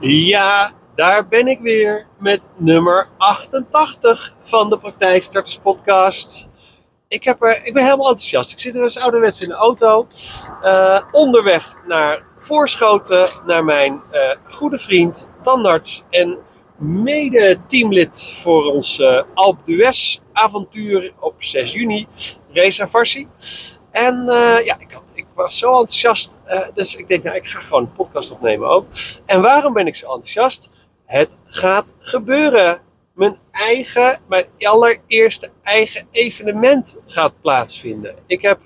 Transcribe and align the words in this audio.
Ja, 0.00 0.72
daar 0.94 1.28
ben 1.28 1.46
ik 1.46 1.60
weer 1.60 2.06
met 2.18 2.52
nummer 2.56 3.08
88 3.18 4.34
van 4.40 4.70
de 4.70 4.78
Praktijkstarters 4.78 5.58
podcast. 5.58 6.48
Ik, 7.08 7.24
heb 7.24 7.42
er, 7.42 7.64
ik 7.64 7.72
ben 7.72 7.82
helemaal 7.84 8.08
enthousiast. 8.08 8.52
Ik 8.52 8.58
zit 8.58 8.74
er 8.74 8.82
dus 8.82 8.98
ouderwets 8.98 9.42
in 9.42 9.48
de 9.48 9.54
auto. 9.54 10.06
eh, 10.62 11.02
onderweg 11.10 11.74
naar 11.86 12.24
Voorschoten, 12.38 13.28
naar 13.46 13.64
mijn 13.64 14.00
eh, 14.10 14.36
goede 14.48 14.78
vriend, 14.78 15.28
tandarts 15.42 16.04
en 16.10 16.38
mede-teamlid 16.78 18.32
voor 18.42 18.64
ons 18.64 18.98
eh 18.98 19.22
Alp 19.34 19.66
d'Huez 19.66 20.18
avontuur 20.32 21.12
op 21.20 21.34
6 21.38 21.72
juni, 21.72 22.06
Reza 22.48 22.88
Farsi. 22.88 23.28
En 23.90 24.24
ja, 24.64 24.78
ik, 24.78 24.92
had, 24.92 25.03
was 25.34 25.58
zo 25.58 25.70
enthousiast, 25.70 26.40
eh, 26.44 26.60
dus 26.74 26.96
ik 26.96 27.08
denk, 27.08 27.22
nou, 27.22 27.36
ik 27.36 27.46
ga 27.46 27.60
gewoon 27.60 27.82
een 27.82 27.92
podcast 27.92 28.30
opnemen 28.30 28.68
ook. 28.68 28.86
En 29.26 29.42
waarom 29.42 29.72
ben 29.72 29.86
ik 29.86 29.94
zo 29.94 30.06
enthousiast? 30.06 30.70
Het 31.06 31.36
gaat 31.44 31.94
gebeuren. 31.98 32.80
Mijn 33.14 33.38
eigen, 33.50 34.20
mijn 34.28 34.46
allereerste 34.58 35.50
eigen 35.62 36.06
evenement 36.10 36.96
gaat 37.06 37.40
plaatsvinden. 37.40 38.14
Ik 38.26 38.42
heb 38.42 38.60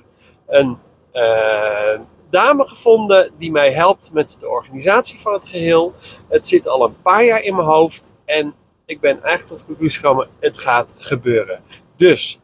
een 0.46 0.78
eh, 1.12 2.00
dame 2.30 2.66
gevonden 2.66 3.30
die 3.38 3.50
mij 3.50 3.72
helpt 3.72 4.12
met 4.12 4.36
de 4.40 4.48
organisatie 4.48 5.20
van 5.20 5.32
het 5.32 5.46
geheel. 5.46 5.94
Het 6.28 6.46
zit 6.46 6.68
al 6.68 6.84
een 6.84 7.02
paar 7.02 7.24
jaar 7.24 7.42
in 7.42 7.54
mijn 7.54 7.68
hoofd 7.68 8.12
en 8.24 8.54
ik 8.86 9.00
ben 9.00 9.22
eigenlijk 9.22 9.46
tot 9.46 9.58
de 9.58 9.66
conclusie 9.66 10.00
gekomen, 10.00 10.28
het 10.40 10.58
gaat 10.58 10.94
gebeuren. 10.98 11.62
Dus 11.96 12.40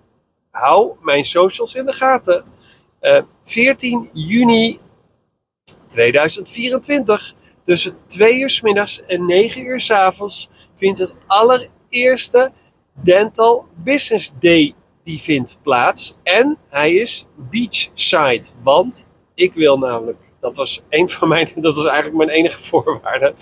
hou 0.51 0.97
mijn 1.01 1.25
socials 1.25 1.75
in 1.75 1.87
de 1.87 1.93
gaten. 1.93 2.45
Eh, 3.05 3.23
14 3.45 4.11
juni 4.13 4.81
2024, 5.89 7.35
tussen 7.65 7.97
2 8.07 8.41
uur 8.41 8.51
s 8.51 8.61
middags 8.61 9.03
en 9.07 9.27
9 9.27 9.67
uur 9.67 9.81
s 9.81 9.91
avonds, 9.91 10.49
vindt 10.75 10.99
het 10.99 11.17
allereerste 11.27 12.53
Dental 13.03 13.67
Business 13.85 14.33
Day 14.39 14.75
die 15.03 15.19
vindt 15.19 15.59
plaats. 15.63 16.17
En 16.23 16.59
hij 16.69 16.95
is 16.95 17.27
beachside, 17.51 18.45
want 18.63 19.07
ik 19.35 19.55
wil 19.55 19.79
namelijk, 19.79 20.24
dat 20.45 20.57
was, 20.57 20.83
een 20.89 21.11
van 21.11 21.29
mijn, 21.29 21.49
dat 21.67 21.77
was 21.77 21.87
eigenlijk 21.87 22.17
mijn 22.17 22.29
enige 22.29 22.59
voorwaarde, 22.69 23.35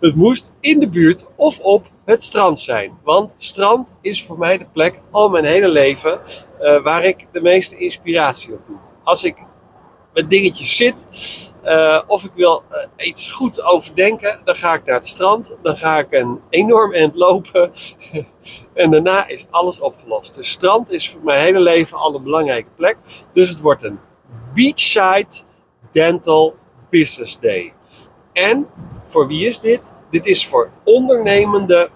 het 0.00 0.14
moest 0.14 0.52
in 0.60 0.80
de 0.80 0.88
buurt 0.88 1.26
of 1.36 1.58
op 1.58 1.86
het 2.04 2.24
strand 2.24 2.60
zijn. 2.60 2.98
Want 3.04 3.34
strand 3.38 3.94
is 4.00 4.24
voor 4.24 4.38
mij 4.38 4.58
de 4.58 4.66
plek 4.72 5.00
al 5.10 5.28
mijn 5.28 5.44
hele 5.44 5.68
leven 5.68 6.20
eh, 6.60 6.82
waar 6.82 7.04
ik 7.04 7.26
de 7.32 7.42
meeste 7.42 7.76
inspiratie 7.76 8.52
op 8.52 8.60
doe. 8.66 8.76
Als 9.04 9.24
ik 9.24 9.36
met 10.12 10.30
dingetjes 10.30 10.76
zit 10.76 11.08
eh, 11.62 12.02
of 12.06 12.24
ik 12.24 12.32
wil 12.34 12.62
eh, 12.68 13.06
iets 13.06 13.30
goed 13.30 13.62
overdenken, 13.62 14.40
dan 14.44 14.56
ga 14.56 14.74
ik 14.74 14.84
naar 14.84 14.94
het 14.94 15.06
strand. 15.06 15.56
Dan 15.62 15.76
ga 15.76 15.98
ik 15.98 16.12
een 16.12 16.40
enorm 16.50 16.92
eind 16.92 17.14
lopen 17.14 17.70
en 18.74 18.90
daarna 18.90 19.26
is 19.26 19.46
alles 19.50 19.80
opgelost. 19.80 20.34
Dus 20.34 20.50
strand 20.50 20.90
is 20.90 21.10
voor 21.10 21.20
mijn 21.24 21.40
hele 21.40 21.60
leven 21.60 21.98
al 21.98 22.14
een 22.14 22.22
belangrijke 22.22 22.70
plek. 22.76 22.96
Dus 23.32 23.48
het 23.48 23.60
wordt 23.60 23.82
een 23.82 23.98
beachside 24.54 25.45
dental 25.96 26.56
business 26.90 27.38
day. 27.38 27.72
En 28.32 28.66
voor 29.04 29.26
wie 29.26 29.46
is 29.46 29.60
dit? 29.60 29.92
Dit 30.10 30.26
is 30.26 30.46
voor 30.46 30.70
ondernemende 30.84 31.90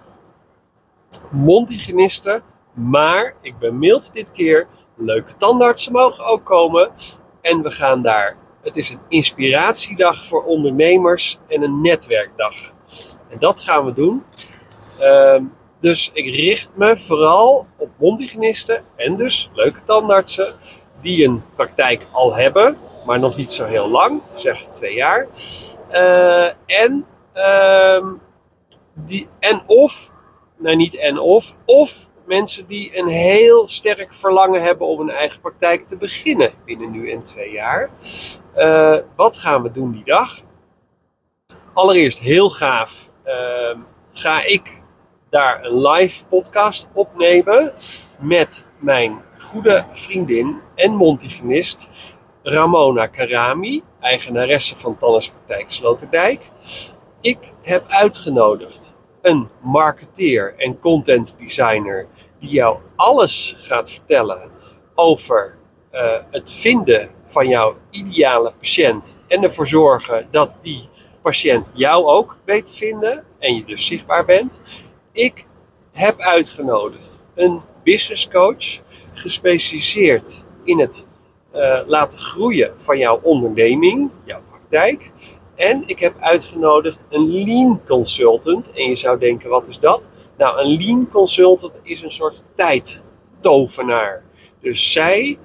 mondhygiënisten. 1.30 2.42
Maar 2.74 3.34
ik 3.40 3.58
ben 3.58 3.78
mild 3.78 4.12
dit 4.12 4.32
keer. 4.32 4.68
Leuke 4.96 5.36
tandartsen 5.36 5.92
mogen 5.92 6.24
ook 6.24 6.44
komen. 6.44 6.90
En 7.40 7.62
we 7.62 7.70
gaan 7.70 8.02
daar. 8.02 8.36
Het 8.62 8.76
is 8.76 8.90
een 8.90 9.00
inspiratiedag 9.08 10.24
voor 10.24 10.44
ondernemers 10.44 11.38
en 11.48 11.62
een 11.62 11.80
netwerkdag. 11.80 12.54
En 13.28 13.38
dat 13.38 13.60
gaan 13.60 13.84
we 13.84 13.92
doen. 13.92 14.24
Ehm, 15.00 15.44
dus 15.80 16.10
ik 16.12 16.34
richt 16.34 16.70
me 16.74 16.96
vooral 16.96 17.66
op 17.76 17.88
mondhygiënisten 17.98 18.84
en 18.96 19.16
dus 19.16 19.50
leuke 19.52 19.80
tandartsen 19.84 20.54
die 21.00 21.24
een 21.24 21.42
praktijk 21.54 22.06
al 22.12 22.36
hebben, 22.36 22.78
maar 23.04 23.18
nog 23.18 23.36
niet 23.36 23.52
zo 23.52 23.64
heel 23.64 23.88
lang, 23.88 24.20
zeg 24.34 24.60
twee 24.60 24.94
jaar. 24.94 25.28
Eh, 25.88 26.52
en, 26.66 27.06
ehm, 27.32 28.06
die, 28.94 29.28
en 29.38 29.62
of, 29.66 30.12
nou 30.56 30.76
niet 30.76 30.96
en 30.96 31.18
of, 31.18 31.54
of 31.64 32.08
mensen 32.26 32.66
die 32.66 32.98
een 32.98 33.06
heel 33.06 33.68
sterk 33.68 34.14
verlangen 34.14 34.62
hebben 34.62 34.86
om 34.86 35.00
een 35.00 35.10
eigen 35.10 35.40
praktijk 35.40 35.88
te 35.88 35.96
beginnen 35.96 36.50
binnen 36.64 36.90
nu 36.90 37.10
en 37.12 37.22
twee 37.22 37.50
jaar. 37.50 37.90
Eh, 38.54 38.96
wat 39.16 39.36
gaan 39.36 39.62
we 39.62 39.70
doen 39.70 39.92
die 39.92 40.04
dag? 40.04 40.34
Allereerst 41.72 42.18
heel 42.18 42.50
gaaf 42.50 43.10
ehm, 43.24 43.78
ga 44.12 44.44
ik 44.44 44.82
daar 45.30 45.64
een 45.64 45.80
live 45.80 46.26
podcast 46.26 46.90
opnemen 46.94 47.72
met 48.18 48.64
mijn 48.78 49.22
goede 49.38 49.84
vriendin 49.92 50.60
en 50.74 50.94
mondhygiënist 50.94 51.88
Ramona 52.42 53.06
Karami, 53.06 53.82
eigenaresse 54.00 54.76
van 54.76 54.96
Tannispraktijk 54.96 55.70
Sloterdijk. 55.70 56.50
Ik 57.20 57.38
heb 57.62 57.84
uitgenodigd 57.88 58.96
een 59.22 59.48
marketeer 59.62 60.54
en 60.56 60.78
content 60.78 61.36
designer 61.38 62.06
die 62.38 62.50
jou 62.50 62.78
alles 62.96 63.56
gaat 63.58 63.90
vertellen 63.90 64.50
over 64.94 65.58
eh, 65.90 66.16
het 66.30 66.52
vinden 66.52 67.10
van 67.26 67.48
jouw 67.48 67.76
ideale 67.90 68.52
patiënt 68.58 69.18
en 69.28 69.42
ervoor 69.42 69.68
zorgen 69.68 70.28
dat 70.30 70.58
die 70.62 70.88
patiënt 71.22 71.72
jou 71.74 72.04
ook 72.04 72.38
weet 72.44 72.66
te 72.66 72.74
vinden 72.74 73.24
en 73.38 73.54
je 73.54 73.64
dus 73.64 73.86
zichtbaar 73.86 74.24
bent. 74.24 74.60
Ik 75.12 75.46
heb 75.92 76.20
uitgenodigd 76.20 77.20
een 77.34 77.60
business 77.84 78.28
coach 78.28 78.80
gespecialiseerd 79.12 80.44
in 80.64 80.80
het 80.80 81.06
eh, 81.52 81.80
laten 81.86 82.18
groeien 82.18 82.72
van 82.76 82.98
jouw 82.98 83.20
onderneming, 83.22 84.10
jouw 84.24 84.42
praktijk. 84.48 85.12
En 85.54 85.82
ik 85.86 85.98
heb 85.98 86.14
uitgenodigd 86.20 87.06
een 87.10 87.44
lean 87.44 87.80
consultant. 87.86 88.72
En 88.72 88.88
je 88.88 88.96
zou 88.96 89.18
denken, 89.18 89.50
wat 89.50 89.66
is 89.66 89.78
dat? 89.78 90.10
Nou, 90.36 90.60
een 90.60 90.76
lean 90.76 91.08
consultant 91.08 91.80
is 91.82 92.02
een 92.02 92.12
soort 92.12 92.44
tijdtovenaar. 92.54 94.22
Dus 94.60 94.92
zij 94.92 95.38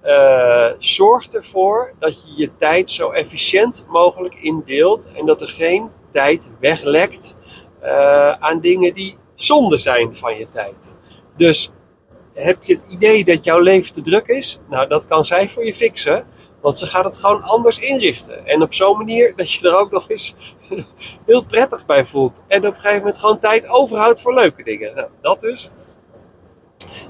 eh, 0.00 0.70
zorgt 0.78 1.34
ervoor 1.34 1.94
dat 1.98 2.22
je 2.22 2.40
je 2.40 2.56
tijd 2.56 2.90
zo 2.90 3.10
efficiënt 3.10 3.86
mogelijk 3.88 4.34
indeelt. 4.34 5.12
En 5.12 5.26
dat 5.26 5.40
er 5.40 5.48
geen 5.48 5.90
tijd 6.10 6.50
weglekt 6.60 7.36
eh, 7.80 8.30
aan 8.30 8.60
dingen 8.60 8.94
die 8.94 9.16
zonde 9.34 9.78
zijn 9.78 10.16
van 10.16 10.36
je 10.38 10.48
tijd. 10.48 10.96
Dus 11.36 11.72
heb 12.34 12.62
je 12.62 12.74
het 12.74 12.84
idee 12.88 13.24
dat 13.24 13.44
jouw 13.44 13.58
leven 13.58 13.92
te 13.92 14.00
druk 14.00 14.26
is? 14.26 14.60
Nou, 14.68 14.88
dat 14.88 15.06
kan 15.06 15.24
zij 15.24 15.48
voor 15.48 15.66
je 15.66 15.74
fixen. 15.74 16.26
Want 16.60 16.78
ze 16.78 16.86
gaat 16.86 17.04
het 17.04 17.18
gewoon 17.18 17.42
anders 17.42 17.78
inrichten. 17.78 18.46
En 18.46 18.62
op 18.62 18.74
zo'n 18.74 18.96
manier 18.96 19.36
dat 19.36 19.52
je 19.52 19.68
er 19.68 19.76
ook 19.76 19.90
nog 19.90 20.10
eens 20.10 20.34
heel 21.26 21.44
prettig 21.44 21.86
bij 21.86 22.06
voelt. 22.06 22.42
En 22.46 22.58
op 22.58 22.74
een 22.74 22.74
gegeven 22.74 22.98
moment 22.98 23.18
gewoon 23.18 23.38
tijd 23.38 23.68
overhoudt 23.68 24.20
voor 24.20 24.34
leuke 24.34 24.62
dingen. 24.62 24.94
Nou, 24.94 25.08
dat 25.20 25.40
dus. 25.40 25.70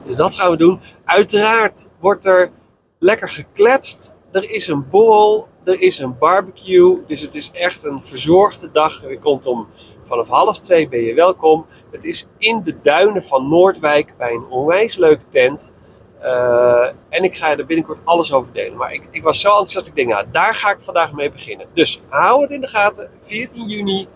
Dus 0.04 0.16
dat 0.16 0.34
gaan 0.34 0.50
we 0.50 0.56
doen. 0.56 0.80
Uiteraard 1.04 1.88
wordt 2.00 2.24
er 2.24 2.50
lekker 2.98 3.28
gekletst. 3.28 4.14
Er 4.32 4.50
is 4.50 4.66
een 4.66 4.88
borrel. 4.88 5.48
Er 5.64 5.80
is 5.80 5.98
een 5.98 6.18
barbecue. 6.18 7.06
Dus 7.06 7.20
het 7.20 7.34
is 7.34 7.50
echt 7.50 7.84
een 7.84 8.04
verzorgde 8.04 8.70
dag. 8.70 9.08
Je 9.08 9.18
komt 9.18 9.46
om 9.46 9.68
vanaf 10.12 10.28
half 10.28 10.58
twee 10.58 10.88
ben 10.88 11.00
je 11.00 11.14
welkom. 11.14 11.66
Het 11.90 12.04
is 12.04 12.26
in 12.38 12.62
de 12.64 12.80
duinen 12.80 13.22
van 13.22 13.48
Noordwijk 13.48 14.14
bij 14.18 14.32
een 14.32 14.46
onwijs 14.50 14.96
leuke 14.96 15.28
tent. 15.28 15.72
Uh, 16.22 16.86
en 17.08 17.24
ik 17.24 17.36
ga 17.36 17.56
er 17.56 17.66
binnenkort 17.66 17.98
alles 18.04 18.32
over 18.32 18.52
delen. 18.52 18.76
Maar 18.76 18.92
ik, 18.92 19.08
ik 19.10 19.22
was 19.22 19.40
zo 19.40 19.48
enthousiast. 19.48 19.86
Ik 19.86 19.94
denk, 19.94 20.08
nou, 20.08 20.24
daar 20.30 20.54
ga 20.54 20.70
ik 20.70 20.80
vandaag 20.80 21.12
mee 21.12 21.30
beginnen. 21.30 21.66
Dus 21.74 22.00
hou 22.08 22.42
het 22.42 22.50
in 22.50 22.60
de 22.60 22.66
gaten. 22.66 23.10
14 23.22 23.68
juni. 23.68 24.08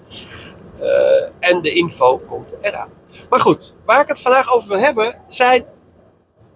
Uh, 0.81 1.29
en 1.39 1.63
de 1.63 1.73
info 1.73 2.19
komt 2.19 2.57
eraan. 2.61 2.91
Maar 3.31 3.41
goed, 3.41 3.75
waar 3.85 4.01
ik 4.01 4.09
het 4.09 4.21
vandaag 4.21 4.53
over 4.53 4.69
wil 4.69 4.79
hebben 4.79 5.23
zijn 5.29 5.65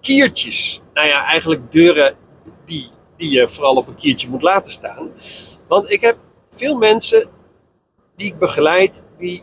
kiertjes. 0.01 0.83
Nou 0.95 1.09
ja, 1.09 1.25
eigenlijk 1.25 1.73
deuren 1.73 2.15
die, 2.65 2.91
die 3.17 3.31
je 3.31 3.49
vooral 3.49 3.77
op 3.77 3.89
een 3.89 3.95
kiertje 3.95 4.29
moet 4.29 4.43
laten 4.43 4.73
staan. 4.73 5.11
Want 5.69 5.91
ik 5.91 6.01
heb 6.01 6.17
veel 6.51 6.77
mensen 6.77 7.29
die 8.21 8.33
ik 8.33 8.39
begeleid, 8.39 9.05
die 9.19 9.43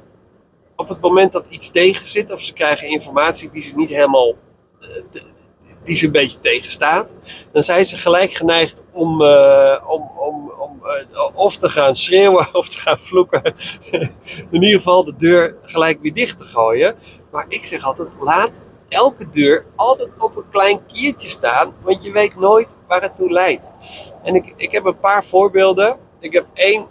op 0.76 0.90
het 0.90 1.02
moment 1.02 1.32
dat 1.32 1.48
iets 1.50 1.72
tegen 1.72 2.08
zit, 2.08 2.32
of 2.32 2.42
ze 2.42 2.54
krijgen 2.54 2.88
informatie 2.88 3.50
die 3.50 3.62
ze 3.62 3.76
niet 3.76 3.90
helemaal, 3.90 4.36
uh, 4.82 5.22
die 5.84 5.96
ze 5.96 6.06
een 6.06 6.12
beetje 6.12 6.40
tegenstaat, 6.40 7.16
dan 7.52 7.64
zijn 7.64 7.86
ze 7.86 7.98
gelijk 7.98 8.32
geneigd 8.32 8.84
om, 8.94 9.22
uh, 9.22 9.84
om, 9.88 10.12
om, 10.18 10.52
om 10.60 10.82
uh, 11.12 11.30
of 11.34 11.58
te 11.58 11.70
gaan 11.70 11.96
schreeuwen 11.96 12.48
of 12.62 12.70
te 12.70 12.78
gaan 12.78 13.00
vloeken. 13.00 13.42
In 14.52 14.64
ieder 14.64 14.78
geval 14.78 15.06
de 15.06 15.16
deur 15.16 15.56
gelijk 15.62 16.02
weer 16.02 16.14
dicht 16.14 16.38
te 16.38 16.46
gooien. 16.46 16.96
Maar 17.32 17.46
ik 17.50 17.64
zeg 17.64 17.84
altijd, 17.84 18.10
laat 18.20 18.64
elke 18.90 19.30
deur 19.30 19.66
altijd 19.76 20.24
op 20.24 20.36
een 20.36 20.50
klein 20.52 20.86
kiertje 20.86 21.30
staan, 21.30 21.74
want 21.82 22.04
je 22.04 22.12
weet 22.12 22.36
nooit 22.36 22.78
waar 22.88 23.02
het 23.02 23.16
toe 23.16 23.32
leidt. 23.32 23.74
En 24.24 24.36
ik, 24.36 24.54
ik 24.58 24.72
heb 24.72 24.86
een 24.86 25.00
paar 25.00 25.24
voorbeelden. 25.24 25.98
Ik 26.20 26.34
heb 26.34 26.46
één 26.54 26.88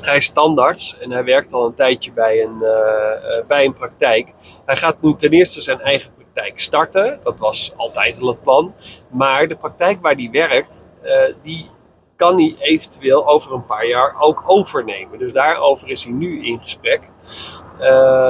Hij 0.00 0.16
is 0.16 0.24
standaards 0.24 0.98
en 0.98 1.10
hij 1.10 1.24
werkt 1.24 1.52
al 1.52 1.66
een 1.66 1.74
tijdje 1.74 2.12
bij 2.12 2.42
een, 2.42 2.58
uh, 2.60 3.46
bij 3.46 3.64
een 3.64 3.74
praktijk. 3.74 4.32
Hij 4.66 4.76
gaat 4.76 5.02
nu 5.02 5.16
ten 5.16 5.30
eerste 5.30 5.60
zijn 5.60 5.80
eigen 5.80 6.14
praktijk 6.14 6.60
starten. 6.60 7.20
Dat 7.22 7.38
was 7.38 7.72
altijd 7.76 8.20
al 8.20 8.28
het 8.28 8.42
plan. 8.42 8.74
Maar 9.10 9.48
de 9.48 9.56
praktijk 9.56 10.02
waar 10.02 10.14
hij 10.14 10.28
werkt, 10.32 10.88
uh, 11.02 11.34
die 11.42 11.70
kan 12.16 12.36
hij 12.36 12.56
eventueel 12.58 13.28
over 13.28 13.52
een 13.52 13.66
paar 13.66 13.86
jaar 13.86 14.14
ook 14.20 14.42
overnemen. 14.46 15.18
Dus 15.18 15.32
daarover 15.32 15.88
is 15.88 16.04
hij 16.04 16.12
nu 16.12 16.46
in 16.46 16.60
gesprek. 16.60 17.10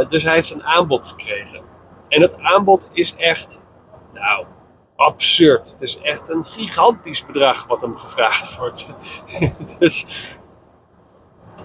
Dus 0.08 0.23
hij 0.23 0.35
heeft 0.35 0.50
een 0.50 0.65
aanbod 0.65 1.06
gekregen. 1.06 1.62
En 2.08 2.20
het 2.20 2.38
aanbod 2.38 2.91
is 2.93 3.15
echt, 3.17 3.61
nou, 4.12 4.47
absurd. 4.97 5.70
Het 5.70 5.82
is 5.82 5.99
echt 5.99 6.29
een 6.29 6.44
gigantisch 6.44 7.26
bedrag 7.26 7.67
wat 7.67 7.81
hem 7.81 7.97
gevraagd 7.97 8.56
wordt. 8.56 8.87
dus 9.79 10.06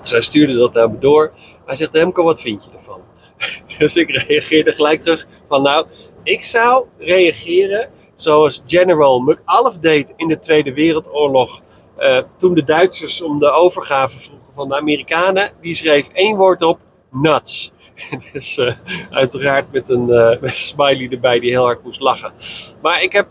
zij 0.04 0.22
stuurde 0.22 0.54
dat 0.54 0.74
naar 0.74 0.92
me 0.92 0.98
door. 0.98 1.32
Hij 1.66 1.76
zegt, 1.76 1.94
Remco, 1.94 2.24
wat 2.24 2.42
vind 2.42 2.64
je 2.64 2.70
ervan? 2.78 3.02
dus 3.78 3.96
ik 3.96 4.10
reageerde 4.10 4.72
gelijk 4.72 5.02
terug 5.02 5.28
van, 5.48 5.62
nou, 5.62 5.86
ik 6.24 6.44
zou 6.44 6.86
reageren 6.98 7.90
zoals 8.16 8.64
General 8.66 9.20
McAuliffe 9.20 9.80
deed 9.80 10.14
in 10.16 10.28
de 10.28 10.40
Tweede 10.40 10.74
Wereldoorlog. 10.74 11.62
Uh, 12.00 12.20
toen 12.38 12.54
de 12.54 12.64
Duitsers 12.64 13.22
om 13.22 13.40
de 13.40 13.50
overgave 13.50 14.20
vroegen 14.20 14.54
van 14.54 14.70
de 14.70 14.76
Amerikanen. 14.76 15.52
Die 15.62 15.76
schreef 15.76 16.08
één 16.08 16.38
woord 16.38 16.62
op, 16.62 16.80
nuts. 17.12 17.72
dus 18.34 18.58
uh, 18.58 18.74
uiteraard 19.10 19.72
met 19.72 19.90
een, 19.90 20.10
uh, 20.10 20.30
met 20.30 20.42
een 20.42 20.50
smiley 20.50 21.10
erbij 21.12 21.40
die 21.40 21.50
heel 21.50 21.64
hard 21.64 21.84
moest 21.84 22.00
lachen. 22.00 22.34
Maar 22.82 23.02
ik 23.02 23.12
heb 23.12 23.28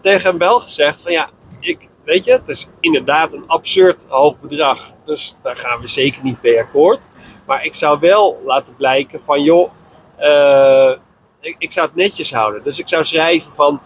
tegen 0.00 0.30
hem 0.30 0.38
wel 0.38 0.60
gezegd 0.60 1.00
van 1.00 1.12
ja, 1.12 1.30
ik, 1.60 1.88
weet 2.04 2.24
je, 2.24 2.32
het 2.32 2.48
is 2.48 2.68
inderdaad 2.80 3.34
een 3.34 3.46
absurd 3.46 4.06
hoog 4.08 4.40
bedrag. 4.40 4.92
Dus 5.04 5.36
daar 5.42 5.56
gaan 5.56 5.80
we 5.80 5.86
zeker 5.86 6.22
niet 6.22 6.42
mee 6.42 6.60
akkoord. 6.60 7.08
Maar 7.46 7.64
ik 7.64 7.74
zou 7.74 8.00
wel 8.00 8.40
laten 8.44 8.76
blijken 8.76 9.20
van 9.20 9.42
joh, 9.42 9.70
ik, 11.40 11.56
ik 11.58 11.72
zou 11.72 11.86
het 11.86 11.96
netjes 11.96 12.32
houden. 12.32 12.62
Dus 12.62 12.78
ik 12.78 12.88
zou 12.88 13.04
schrijven 13.04 13.52
van 13.52 13.80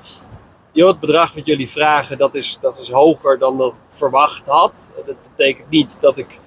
joh, 0.73 0.89
het 0.89 1.01
bedrag 1.01 1.35
wat 1.35 1.47
jullie 1.47 1.71
vragen, 1.71 2.19
dat 2.19 2.35
is, 2.35 2.59
dat 2.61 2.79
is 2.79 2.91
hoger 2.91 3.39
dan 3.39 3.59
dat 3.59 3.75
ik 3.75 3.81
verwacht 3.89 4.47
had. 4.47 4.93
Dat 5.07 5.17
betekent 5.37 5.71
niet 5.71 6.01
dat 6.01 6.19
ik, 6.19 6.39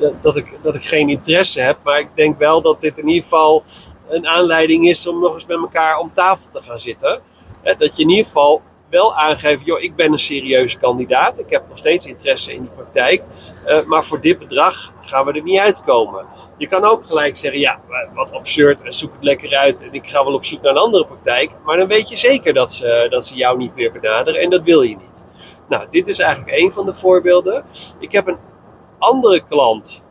uh, 0.00 0.12
dat, 0.20 0.36
ik, 0.36 0.58
dat 0.62 0.74
ik 0.74 0.84
geen 0.84 1.08
interesse 1.08 1.60
heb, 1.60 1.78
maar 1.82 1.98
ik 1.98 2.08
denk 2.14 2.38
wel 2.38 2.62
dat 2.62 2.80
dit 2.80 2.98
in 2.98 3.08
ieder 3.08 3.22
geval 3.22 3.62
een 4.08 4.26
aanleiding 4.26 4.88
is 4.88 5.06
om 5.06 5.20
nog 5.20 5.34
eens 5.34 5.46
met 5.46 5.58
elkaar 5.58 5.98
om 5.98 6.10
tafel 6.14 6.50
te 6.50 6.62
gaan 6.62 6.80
zitten. 6.80 7.20
dat 7.62 7.96
je 7.96 8.02
in 8.02 8.08
ieder 8.08 8.24
geval 8.24 8.62
wel 8.90 9.14
aangeven, 9.14 9.64
joh, 9.64 9.80
ik 9.80 9.96
ben 9.96 10.12
een 10.12 10.18
serieuze 10.18 10.78
kandidaat. 10.78 11.38
Ik 11.38 11.50
heb 11.50 11.68
nog 11.68 11.78
steeds 11.78 12.06
interesse 12.06 12.52
in 12.52 12.60
die 12.60 12.70
praktijk. 12.70 13.22
Uh, 13.66 13.84
maar 13.84 14.04
voor 14.04 14.20
dit 14.20 14.38
bedrag 14.38 14.92
gaan 15.00 15.26
we 15.26 15.32
er 15.32 15.42
niet 15.42 15.58
uitkomen. 15.58 16.26
Je 16.56 16.68
kan 16.68 16.84
ook 16.84 17.06
gelijk 17.06 17.36
zeggen, 17.36 17.60
ja, 17.60 17.80
wat 18.14 18.32
absurd 18.32 18.82
en 18.82 18.92
zoek 18.92 19.12
het 19.12 19.24
lekker 19.24 19.56
uit. 19.56 19.82
En 19.82 19.92
ik 19.92 20.08
ga 20.08 20.24
wel 20.24 20.34
op 20.34 20.44
zoek 20.44 20.62
naar 20.62 20.72
een 20.72 20.78
andere 20.78 21.06
praktijk. 21.06 21.50
Maar 21.64 21.76
dan 21.76 21.88
weet 21.88 22.08
je 22.08 22.16
zeker 22.16 22.54
dat 22.54 22.72
ze, 22.72 23.06
dat 23.10 23.26
ze 23.26 23.34
jou 23.34 23.56
niet 23.56 23.74
meer 23.74 23.92
benaderen. 23.92 24.40
En 24.40 24.50
dat 24.50 24.62
wil 24.62 24.82
je 24.82 24.96
niet. 24.96 25.24
Nou, 25.68 25.86
dit 25.90 26.08
is 26.08 26.18
eigenlijk 26.18 26.58
een 26.58 26.72
van 26.72 26.86
de 26.86 26.94
voorbeelden. 26.94 27.64
Ik 27.98 28.12
heb 28.12 28.26
een 28.26 28.38
andere 28.98 29.44
klant. 29.44 30.04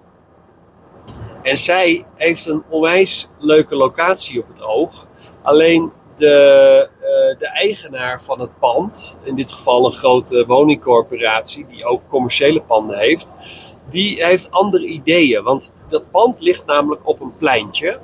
En 1.42 1.58
zij 1.58 2.06
heeft 2.16 2.46
een 2.46 2.64
onwijs 2.70 3.30
leuke 3.40 3.76
locatie 3.76 4.42
op 4.42 4.48
het 4.48 4.64
oog. 4.64 5.08
Alleen 5.42 5.92
de, 6.16 6.90
uh, 7.02 7.40
de 7.40 7.48
eigenaar 7.48 8.22
van 8.22 8.40
het 8.40 8.60
pand, 8.60 9.20
in 9.24 9.36
dit 9.36 9.52
geval 9.52 9.86
een 9.86 9.94
grote 9.94 10.46
woningcorporatie 10.46 11.66
die 11.70 11.86
ook 11.86 12.02
commerciële 12.10 12.62
panden 12.62 12.98
heeft, 12.98 13.34
die 13.90 14.24
heeft 14.24 14.52
andere 14.52 14.86
ideeën. 14.86 15.44
Want 15.44 15.74
dat 15.90 16.12
pand 16.12 16.40
ligt 16.40 16.66
namelijk 16.66 17.02
op 17.08 17.22
een 17.22 17.38
pleintje. 17.38 18.00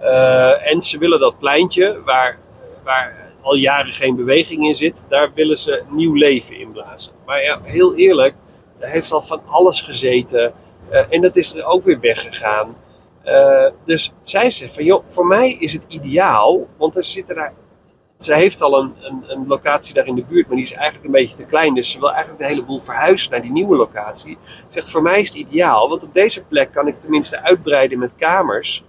Uh, 0.00 0.70
en 0.70 0.82
ze 0.82 0.98
willen 0.98 1.20
dat 1.20 1.38
pleintje, 1.38 2.02
waar, 2.04 2.38
waar 2.84 3.32
al 3.40 3.54
jaren 3.54 3.92
geen 3.92 4.16
beweging 4.16 4.66
in 4.66 4.76
zit, 4.76 5.06
daar 5.08 5.32
willen 5.34 5.58
ze 5.58 5.82
nieuw 5.88 6.14
leven 6.14 6.58
in 6.58 6.72
blazen. 6.72 7.12
Maar 7.26 7.42
ja, 7.42 7.60
heel 7.62 7.94
eerlijk, 7.94 8.34
er 8.78 8.88
heeft 8.88 9.12
al 9.12 9.22
van 9.22 9.42
alles 9.46 9.80
gezeten. 9.80 10.54
Uh, 10.90 11.00
en 11.08 11.22
dat 11.22 11.36
is 11.36 11.54
er 11.54 11.64
ook 11.64 11.84
weer 11.84 12.00
weggegaan. 12.00 12.76
Uh, 13.24 13.66
dus 13.84 14.12
zij 14.22 14.50
zegt 14.50 14.74
van, 14.74 14.84
joh, 14.84 15.04
voor 15.08 15.26
mij 15.26 15.52
is 15.52 15.72
het 15.72 15.82
ideaal, 15.88 16.68
want 16.76 16.96
er 16.96 17.04
zitten 17.04 17.34
daar... 17.34 17.52
Ze 18.16 18.34
heeft 18.34 18.62
al 18.62 18.78
een, 18.78 18.94
een, 19.00 19.24
een, 19.26 19.46
locatie 19.46 19.94
daar 19.94 20.06
in 20.06 20.14
de 20.14 20.24
buurt, 20.24 20.46
maar 20.46 20.56
die 20.56 20.64
is 20.64 20.72
eigenlijk 20.72 21.04
een 21.04 21.12
beetje 21.12 21.36
te 21.36 21.46
klein. 21.46 21.74
Dus 21.74 21.90
ze 21.90 21.98
wil 21.98 22.10
eigenlijk 22.10 22.38
de 22.38 22.46
hele 22.46 22.64
boel 22.64 22.80
verhuizen 22.80 23.30
naar 23.30 23.42
die 23.42 23.52
nieuwe 23.52 23.76
locatie. 23.76 24.38
Ze 24.44 24.64
zegt, 24.68 24.90
voor 24.90 25.02
mij 25.02 25.20
is 25.20 25.28
het 25.28 25.36
ideaal, 25.36 25.88
want 25.88 26.02
op 26.02 26.14
deze 26.14 26.44
plek 26.44 26.72
kan 26.72 26.86
ik 26.86 27.00
tenminste 27.00 27.42
uitbreiden 27.42 27.98
met 27.98 28.14
kamers. 28.14 28.84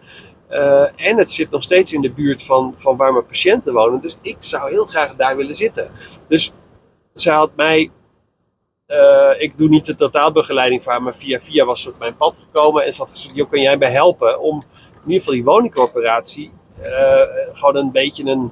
Uh, 0.50 0.82
en 0.96 1.18
het 1.18 1.32
zit 1.32 1.50
nog 1.50 1.64
steeds 1.64 1.94
in 1.94 2.02
de 2.02 2.12
buurt 2.12 2.44
van, 2.44 2.74
van 2.76 2.98
waar 2.98 3.14
mijn 3.14 3.26
patiënten 3.26 3.74
wonen. 3.74 4.02
Dus 4.02 4.18
ik 4.22 4.38
zou 4.40 4.70
heel 4.72 4.86
graag 4.86 5.16
daar 5.16 5.36
willen 5.38 5.56
zitten. 5.56 5.92
Dus 6.28 6.52
zij 7.14 7.34
had 7.34 7.52
mij 7.56 7.92
uh, 8.88 9.42
ik 9.42 9.58
doe 9.58 9.70
niet 9.70 9.86
de 9.86 9.96
totaalbegeleiding 9.96 10.84
voor 10.84 10.92
haar, 10.92 11.02
maar 11.02 11.16
via 11.16 11.40
via 11.40 11.66
was 11.66 11.82
ze 11.82 11.90
op 11.90 12.00
mijn 12.00 12.18
pad 12.18 12.38
gekomen 12.38 12.86
en 12.86 12.94
ze 12.94 13.02
had 13.02 13.12
gezegd, 13.12 13.36
joh, 13.36 13.50
kan 13.50 13.62
jij 13.62 13.78
mij 13.78 13.92
helpen 13.92 14.40
om 14.40 14.64
in 14.94 15.02
ieder 15.12 15.20
geval 15.20 15.34
die 15.34 15.44
woningcorporatie 15.44 16.52
uh, 16.80 17.22
gewoon 17.54 17.76
een 17.76 17.92
beetje 17.92 18.26
een, 18.26 18.52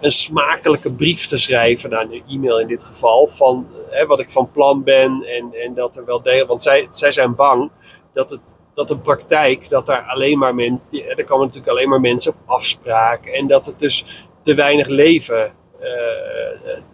een 0.00 0.12
smakelijke 0.12 0.92
brief 0.92 1.26
te 1.26 1.38
schrijven, 1.38 1.90
nou 1.90 2.12
een 2.12 2.22
e-mail 2.28 2.60
in 2.60 2.66
dit 2.66 2.84
geval, 2.84 3.26
van 3.28 3.66
hè, 3.90 4.06
wat 4.06 4.20
ik 4.20 4.30
van 4.30 4.50
plan 4.50 4.82
ben 4.84 5.22
en, 5.22 5.52
en 5.52 5.74
dat 5.74 5.96
er 5.96 6.04
wel 6.04 6.22
degelijk, 6.22 6.48
want 6.48 6.62
zij, 6.62 6.88
zij 6.90 7.12
zijn 7.12 7.34
bang 7.34 7.70
dat 8.12 8.30
het 8.30 8.54
dat 8.74 8.90
een 8.90 9.00
praktijk, 9.00 9.68
dat 9.68 9.86
daar 9.86 10.02
alleen 10.02 10.38
maar 10.38 10.54
men, 10.54 10.80
er 10.90 11.24
komen 11.24 11.46
natuurlijk 11.46 11.72
alleen 11.72 11.88
maar 11.88 12.00
mensen 12.00 12.32
op 12.32 12.38
afspraak 12.46 13.26
en 13.26 13.46
dat 13.46 13.66
het 13.66 13.78
dus 13.78 14.26
te 14.42 14.54
weinig 14.54 14.86
leven 14.86 15.54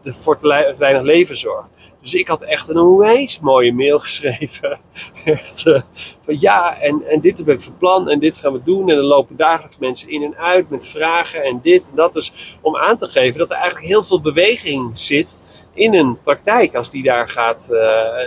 de, 0.02 0.12
voor 0.12 0.36
te, 0.36 0.74
weinig 0.78 1.02
leven 1.02 1.36
zorgt. 1.36 1.68
Dus 2.02 2.14
ik 2.14 2.28
had 2.28 2.42
echt 2.42 2.68
een 2.68 2.78
onwijs 2.78 3.40
mooie 3.40 3.72
mail 3.72 3.98
geschreven. 4.08 4.78
echt, 5.24 5.66
uh, 5.66 5.80
van 6.22 6.40
ja, 6.40 6.80
en, 6.80 7.02
en 7.06 7.20
dit 7.20 7.38
heb 7.38 7.48
ik 7.48 7.62
van 7.62 7.76
plan 7.76 8.08
en 8.08 8.18
dit 8.18 8.36
gaan 8.36 8.52
we 8.52 8.62
doen. 8.62 8.90
En 8.90 8.96
er 8.96 9.02
lopen 9.02 9.36
dagelijks 9.36 9.78
mensen 9.78 10.08
in 10.08 10.22
en 10.22 10.36
uit 10.36 10.70
met 10.70 10.86
vragen 10.86 11.42
en 11.42 11.60
dit 11.62 11.88
en 11.88 11.94
dat. 11.94 12.12
Dus 12.12 12.58
om 12.60 12.76
aan 12.76 12.96
te 12.96 13.06
geven 13.06 13.38
dat 13.38 13.50
er 13.50 13.56
eigenlijk 13.56 13.86
heel 13.86 14.04
veel 14.04 14.20
beweging 14.20 14.98
zit 14.98 15.38
in 15.74 15.94
een 15.94 16.18
praktijk 16.22 16.74
als 16.74 16.90
die 16.90 17.02
daar 17.02 17.28
gaat, 17.28 17.70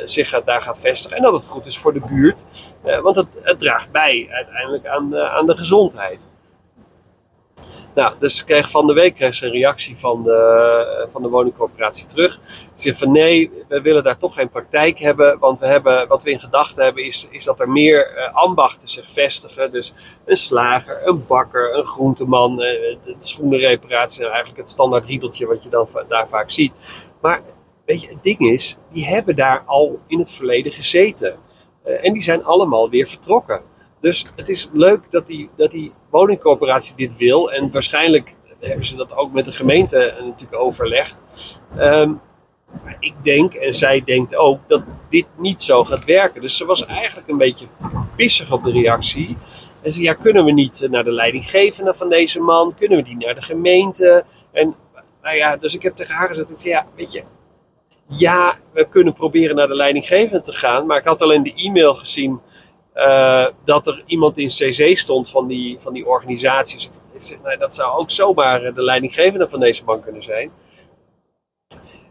zich 0.06 0.30
gaat, 0.30 0.46
daar 0.46 0.62
gaat 0.62 0.80
vestigen. 0.80 1.18
En 1.18 1.24
dat 1.24 1.34
het 1.34 1.46
goed 1.46 1.66
is 1.66 1.78
voor 1.78 1.94
de 1.94 2.02
buurt, 2.10 2.46
want 3.02 3.16
het, 3.16 3.28
het, 3.42 3.60
draagt 3.60 3.92
bij 3.92 4.28
uiteindelijk 4.30 4.88
aan, 4.88 5.18
aan 5.18 5.46
de 5.46 5.58
gezondheid. 5.58 6.26
Nou, 7.96 8.14
dus 8.20 8.44
kreeg 8.44 8.70
van 8.70 8.88
de 8.88 8.94
week 8.94 9.16
kreeg 9.16 9.42
een 9.42 9.52
reactie 9.52 9.98
van 9.98 10.24
de, 10.24 10.36
eh, 11.02 11.12
van 11.12 11.22
de 11.22 11.30
woningcorporatie 11.30 12.06
terug. 12.06 12.40
Die 12.40 12.70
zegt 12.76 12.98
van 12.98 13.12
nee, 13.12 13.52
we 13.68 13.82
willen 13.82 14.04
daar 14.04 14.18
toch 14.18 14.34
geen 14.34 14.50
praktijk 14.50 15.00
hebben. 15.00 15.40
Want 15.40 15.60
we 15.60 15.68
hebben, 15.68 16.08
wat 16.08 16.24
we 16.24 16.32
in 16.32 16.40
gedachten 16.40 16.84
hebben 16.84 17.04
is, 17.04 17.28
is 17.30 17.44
dat 17.44 17.60
er 17.60 17.70
meer 17.70 18.18
uh, 18.18 18.34
ambachten 18.34 18.90
zich 18.90 19.12
vestigen. 19.12 19.72
Dus 19.72 19.94
een 20.26 20.38
slager, 20.38 21.08
een 21.08 21.24
bakker, 21.28 21.78
een 21.78 21.86
groenteman. 21.86 22.52
Uh, 22.52 22.58
de 23.04 23.16
schoenenreparatie, 23.20 24.20
nou 24.20 24.32
eigenlijk 24.32 24.62
het 24.62 24.70
standaard 24.70 25.06
riedeltje 25.06 25.48
wat 25.48 25.64
je 25.64 25.70
dan 25.70 25.88
daar 26.08 26.28
vaak 26.28 26.50
ziet. 26.50 26.76
Maar 27.22 27.42
weet 27.86 28.02
je, 28.02 28.08
het 28.08 28.24
ding 28.24 28.40
is, 28.40 28.78
die 28.92 29.06
hebben 29.06 29.36
daar 29.36 29.64
al 29.66 30.00
in 30.08 30.20
het 30.20 30.32
verleden 30.32 30.72
gezeten. 30.72 31.36
Uh, 31.86 32.06
en 32.06 32.14
die 32.14 32.24
zijn 32.24 32.44
allemaal 32.44 32.90
weer 32.90 33.08
vertrokken. 33.08 33.62
Dus 34.02 34.26
het 34.36 34.50
is 34.50 34.70
leuk 34.74 35.12
dat 35.12 35.28
die, 35.28 35.50
dat 35.56 35.72
die 35.72 35.92
woningcorporatie 36.10 36.96
dit 36.96 37.18
wil. 37.18 37.52
En 37.52 37.72
waarschijnlijk 37.72 38.34
hebben 38.60 38.86
ze 38.86 38.96
dat 38.96 39.16
ook 39.16 39.32
met 39.34 39.46
de 39.46 39.52
gemeente 39.52 40.16
natuurlijk 40.20 40.62
overlegd. 40.62 41.24
Um, 41.78 42.22
maar 42.84 42.98
ik 43.00 43.14
denk, 43.24 43.54
en 43.54 43.74
zij 43.74 44.02
denkt 44.06 44.36
ook, 44.36 44.60
dat 44.68 44.84
dit 45.10 45.26
niet 45.38 45.62
zo 45.62 45.84
gaat 45.84 46.06
werken. 46.06 46.42
Dus 46.42 46.58
ze 46.58 46.66
was 46.66 46.86
eigenlijk 46.86 47.28
een 47.30 47.38
beetje 47.38 47.66
pissig 48.16 48.52
op 48.52 48.64
de 48.64 48.72
reactie. 48.72 49.38
En 49.84 49.92
ze 49.92 50.02
ja, 50.02 50.14
kunnen 50.14 50.46
we 50.46 50.52
niet 50.52 50.88
naar 50.90 51.04
de 51.04 51.12
leidinggevende 51.12 51.94
van 51.94 52.10
deze 52.10 52.40
man? 52.40 52.76
Kunnen 52.76 52.98
we 52.98 53.04
die 53.04 53.18
naar 53.18 53.36
de 53.36 53.42
gemeente? 53.42 54.24
En 54.52 54.76
nou 55.22 55.36
ja, 55.36 55.58
dus 55.58 55.76
ik 55.76 55.82
heb 55.82 55.96
tegen 55.96 56.16
haar 56.16 56.28
gezegd, 56.28 56.52
ik 56.52 56.60
zei, 56.60 56.74
ja, 56.74 56.88
weet 56.96 57.14
je, 57.14 57.24
ja, 58.08 58.58
we 58.74 58.90
kunnen 58.90 59.14
proberen 59.14 59.56
naar 59.56 59.68
de 59.68 59.76
leidinggevende 59.76 60.42
te 60.42 60.54
gaan. 60.54 60.86
Maar 60.86 60.98
ik 60.98 61.06
had 61.08 61.22
alleen 61.22 61.44
de 61.44 61.54
e-mail 61.56 61.94
gezien 61.96 62.40
uh, 62.96 63.48
dat 63.66 63.88
er 63.88 64.04
iemand 64.06 64.38
in 64.38 64.48
CC 64.48 64.98
stond 64.98 65.30
van 65.30 65.48
die, 65.48 65.80
van 65.80 65.94
die 65.94 66.08
organisaties. 66.08 66.90
Ik 67.14 67.22
zeg, 67.22 67.42
nou, 67.44 67.58
dat 67.58 67.76
zou 67.76 68.00
ook 68.00 68.12
zomaar 68.12 68.74
de 68.74 68.84
leidinggevende 68.84 69.50
van 69.50 69.60
deze 69.60 69.84
bank 69.84 70.04
kunnen 70.04 70.24
zijn. 70.24 70.52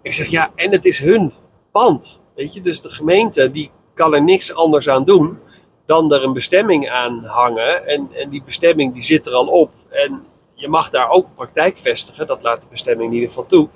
Ik 0.02 0.12
zeg, 0.12 0.26
ja, 0.26 0.50
en 0.54 0.72
het 0.72 0.84
is 0.84 0.98
hun 0.98 1.32
pand. 1.72 2.22
Weet 2.34 2.54
je, 2.54 2.60
dus 2.60 2.80
de 2.80 2.90
gemeente 2.90 3.50
die 3.50 3.70
kan 3.94 4.14
er 4.14 4.22
niks 4.22 4.54
anders 4.54 4.88
aan 4.88 5.04
doen 5.04 5.38
dan 5.86 6.12
er 6.12 6.24
een 6.24 6.32
bestemming 6.32 6.90
aan 6.90 7.24
hangen. 7.24 7.86
En, 7.86 8.08
en 8.12 8.30
die 8.30 8.42
bestemming 8.42 8.92
die 8.92 9.02
zit 9.02 9.26
er 9.26 9.32
al 9.32 9.46
op. 9.46 9.70
En 9.88 10.24
je 10.54 10.68
mag 10.68 10.90
daar 10.90 11.08
ook 11.08 11.34
praktijk 11.34 11.78
vestigen. 11.78 12.26
Dat 12.26 12.42
laat 12.42 12.62
de 12.62 12.68
bestemming 12.70 13.08
in 13.08 13.14
ieder 13.14 13.28
geval 13.28 13.46
toe. 13.46 13.68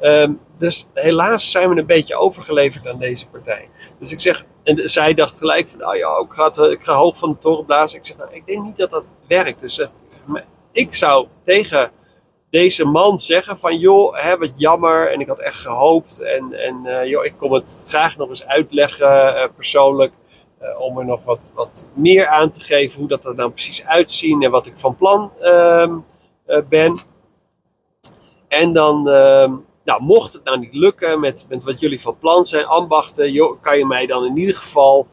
Um, 0.00 0.40
dus 0.58 0.86
helaas 0.94 1.50
zijn 1.50 1.68
we 1.68 1.80
een 1.80 1.86
beetje 1.86 2.16
overgeleverd 2.16 2.88
aan 2.88 2.98
deze 2.98 3.28
partij. 3.28 3.68
Dus 3.98 4.12
ik 4.12 4.20
zeg, 4.20 4.44
en 4.68 4.88
zij 4.88 5.14
dacht 5.14 5.38
gelijk 5.38 5.68
van, 5.68 5.86
oh 5.86 5.96
ja, 5.96 6.18
ik 6.18 6.32
ga, 6.32 6.64
ik 6.64 6.84
ga 6.84 6.94
hoog 6.94 7.18
van 7.18 7.30
de 7.30 7.38
toren 7.38 7.64
blazen. 7.64 7.98
Ik 7.98 8.06
zeg, 8.06 8.16
nou, 8.16 8.30
ik 8.32 8.46
denk 8.46 8.64
niet 8.64 8.76
dat 8.76 8.90
dat 8.90 9.04
werkt. 9.26 9.60
Dus 9.60 9.78
ik, 9.78 9.88
zeg, 10.08 10.44
ik 10.72 10.94
zou 10.94 11.26
tegen 11.44 11.90
deze 12.50 12.84
man 12.84 13.18
zeggen 13.18 13.58
van 13.58 13.78
joh, 13.78 14.16
hè, 14.16 14.38
wat 14.38 14.52
jammer 14.56 15.12
en 15.12 15.20
ik 15.20 15.28
had 15.28 15.38
echt 15.38 15.58
gehoopt 15.58 16.22
en, 16.22 16.52
en 16.52 16.80
uh, 16.84 17.06
joh, 17.06 17.24
ik 17.24 17.34
kom 17.38 17.52
het 17.52 17.84
graag 17.86 18.16
nog 18.16 18.28
eens 18.28 18.46
uitleggen 18.46 19.50
persoonlijk 19.54 20.12
om 20.78 20.98
er 20.98 21.04
nog 21.04 21.24
wat, 21.24 21.40
wat 21.54 21.88
meer 21.94 22.26
aan 22.26 22.50
te 22.50 22.60
geven 22.60 22.98
hoe 22.98 23.08
dat 23.08 23.24
er 23.24 23.34
nou 23.34 23.50
precies 23.50 23.84
uitziet 23.84 24.42
en 24.42 24.50
wat 24.50 24.66
ik 24.66 24.78
van 24.78 24.96
plan 24.96 25.30
ehm, 25.40 25.94
ben. 26.68 26.96
En 28.48 28.72
dan, 28.72 29.08
ehm, 29.08 29.52
nou, 29.88 30.02
mocht 30.02 30.32
het 30.32 30.44
nou 30.44 30.58
niet 30.58 30.74
lukken 30.74 31.20
met, 31.20 31.46
met 31.48 31.64
wat 31.64 31.80
jullie 31.80 32.00
van 32.00 32.18
plan 32.18 32.44
zijn, 32.44 32.64
ambachten, 32.64 33.58
kan 33.60 33.78
je 33.78 33.86
mij 33.86 34.06
dan 34.06 34.24
in 34.24 34.36
ieder 34.36 34.54
geval 34.54 35.06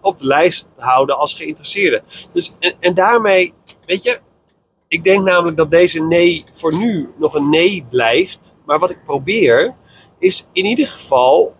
op 0.00 0.18
de 0.18 0.26
lijst 0.26 0.68
houden 0.76 1.18
als 1.18 1.34
geïnteresseerde. 1.34 2.02
Dus, 2.32 2.52
en, 2.60 2.74
en 2.80 2.94
daarmee, 2.94 3.54
weet 3.86 4.02
je, 4.02 4.20
ik 4.88 5.04
denk 5.04 5.24
namelijk 5.24 5.56
dat 5.56 5.70
deze 5.70 6.00
nee 6.00 6.44
voor 6.52 6.78
nu 6.78 7.08
nog 7.18 7.34
een 7.34 7.50
nee 7.50 7.86
blijft. 7.90 8.56
Maar 8.66 8.78
wat 8.78 8.90
ik 8.90 9.04
probeer 9.04 9.74
is 10.18 10.46
in 10.52 10.64
ieder 10.64 10.86
geval 10.86 11.54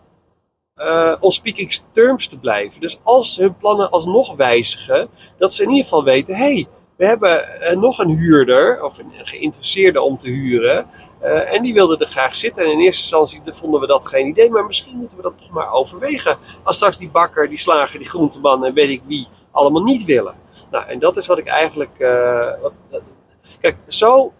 uh, 0.75 1.17
on 1.21 1.33
speaking 1.33 1.81
terms 1.93 2.27
te 2.27 2.39
blijven. 2.39 2.81
Dus 2.81 2.99
als 3.03 3.37
hun 3.37 3.57
plannen 3.57 3.91
alsnog 3.91 4.37
wijzigen, 4.37 5.09
dat 5.39 5.53
ze 5.53 5.63
in 5.63 5.69
ieder 5.69 5.85
geval 5.85 6.05
weten: 6.05 6.35
hé, 6.35 6.53
hey, 6.53 6.67
we 7.03 7.09
hebben 7.09 7.49
uh, 7.61 7.81
nog 7.81 7.99
een 7.99 8.19
huurder 8.19 8.85
of 8.85 8.99
een 8.99 9.13
geïnteresseerde 9.23 10.01
om 10.01 10.19
te 10.19 10.29
huren. 10.29 10.87
Uh, 11.23 11.55
en 11.55 11.63
die 11.63 11.75
wilde 11.75 11.99
er 11.99 12.07
graag 12.07 12.35
zitten. 12.35 12.65
En 12.65 12.71
in 12.71 12.79
eerste 12.79 13.03
instantie 13.03 13.41
vonden 13.45 13.81
we 13.81 13.87
dat 13.87 14.07
geen 14.07 14.27
idee, 14.27 14.51
maar 14.51 14.67
misschien 14.67 14.97
moeten 14.97 15.17
we 15.17 15.23
dat 15.23 15.39
toch 15.39 15.51
maar 15.51 15.73
overwegen. 15.73 16.39
Als 16.63 16.77
straks 16.77 16.99
die 16.99 17.11
bakker, 17.11 17.49
die 17.49 17.59
slager, 17.59 17.99
die 17.99 18.09
groenteman 18.09 18.65
en 18.65 18.75
weet 18.75 18.91
ik 18.91 19.03
wie 19.07 19.27
allemaal 19.51 19.83
niet 19.83 20.05
willen. 20.05 20.35
Nou, 20.71 20.87
en 20.87 20.99
dat 20.99 21.17
is 21.17 21.27
wat 21.27 21.39
ik 21.39 21.47
eigenlijk. 21.47 21.91
Wat, 22.61 22.73
Kijk, 23.61 23.77
zo 23.87 24.33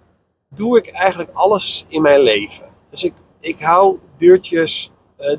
doe 0.49 0.79
ik 0.79 0.91
eigenlijk 0.91 1.31
alles 1.33 1.87
in 1.89 2.03
mijn 2.03 2.21
leven. 2.21 2.67
Dus 2.91 3.05
ik, 3.05 3.15
ik 3.41 3.61
hou 3.61 3.99
deurtjes, 4.19 4.93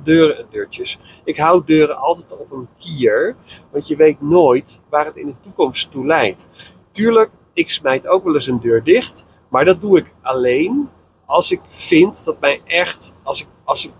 deuren, 0.03 0.45
deurtjes. 0.49 0.99
Ik 1.23 1.37
hou 1.37 1.63
deuren 1.65 1.97
altijd 1.97 2.37
op 2.37 2.51
een 2.51 2.67
kier, 2.77 3.35
want 3.71 3.87
je 3.87 3.95
weet 3.95 4.21
nooit 4.21 4.81
waar 4.89 5.05
het 5.05 5.15
in 5.15 5.27
de 5.27 5.35
toekomst 5.41 5.91
toe 5.91 6.05
leidt. 6.05 6.47
Tuurlijk, 6.93 7.29
ik 7.53 7.69
smijt 7.69 8.07
ook 8.07 8.23
wel 8.23 8.33
eens 8.33 8.47
een 8.47 8.59
deur 8.59 8.83
dicht, 8.83 9.25
maar 9.49 9.65
dat 9.65 9.81
doe 9.81 9.97
ik 9.97 10.13
alleen 10.21 10.89
als 11.25 11.51
ik 11.51 11.61
vind 11.67 12.25
dat 12.25 12.39
mij 12.39 12.61
echt, 12.65 13.13
als 13.23 13.41
ik, 13.41 13.47
als 13.63 13.85
ik 13.85 13.91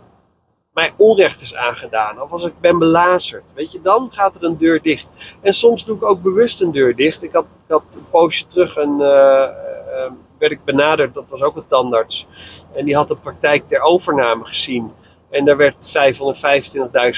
mij 0.74 0.94
onrecht 0.98 1.42
is 1.42 1.56
aangedaan. 1.56 2.22
Of 2.22 2.32
als 2.32 2.46
ik 2.46 2.60
ben 2.60 2.80
belazerd. 2.80 3.54
Weet 3.54 3.72
je, 3.72 3.82
dan 3.82 4.12
gaat 4.12 4.36
er 4.36 4.44
een 4.44 4.58
deur 4.58 4.82
dicht. 4.82 5.36
En 5.42 5.54
soms 5.54 5.86
doe 5.86 5.96
ik 5.96 6.04
ook 6.04 6.22
bewust 6.22 6.62
een 6.62 6.72
deur 6.72 6.96
dicht. 6.96 7.24
Ik 7.24 7.34
had, 7.34 7.46
had 7.68 7.84
een 7.90 8.10
poosje 8.12 8.46
terug 8.46 8.76
een, 8.76 9.00
uh, 9.00 9.08
uh, 9.08 10.12
werd 10.38 10.52
ik 10.52 10.64
benaderd, 10.64 11.14
dat 11.14 11.26
was 11.30 11.42
ook 11.42 11.56
een 11.56 11.68
tandarts. 11.68 12.28
En 12.74 12.86
die 12.86 12.96
had 12.96 13.12
een 13.12 13.20
praktijk 13.20 13.68
ter 13.68 13.82
overname 13.82 14.46
gezien. 14.46 14.92
En 15.34 15.46
daar 15.46 15.58
werd 15.58 15.92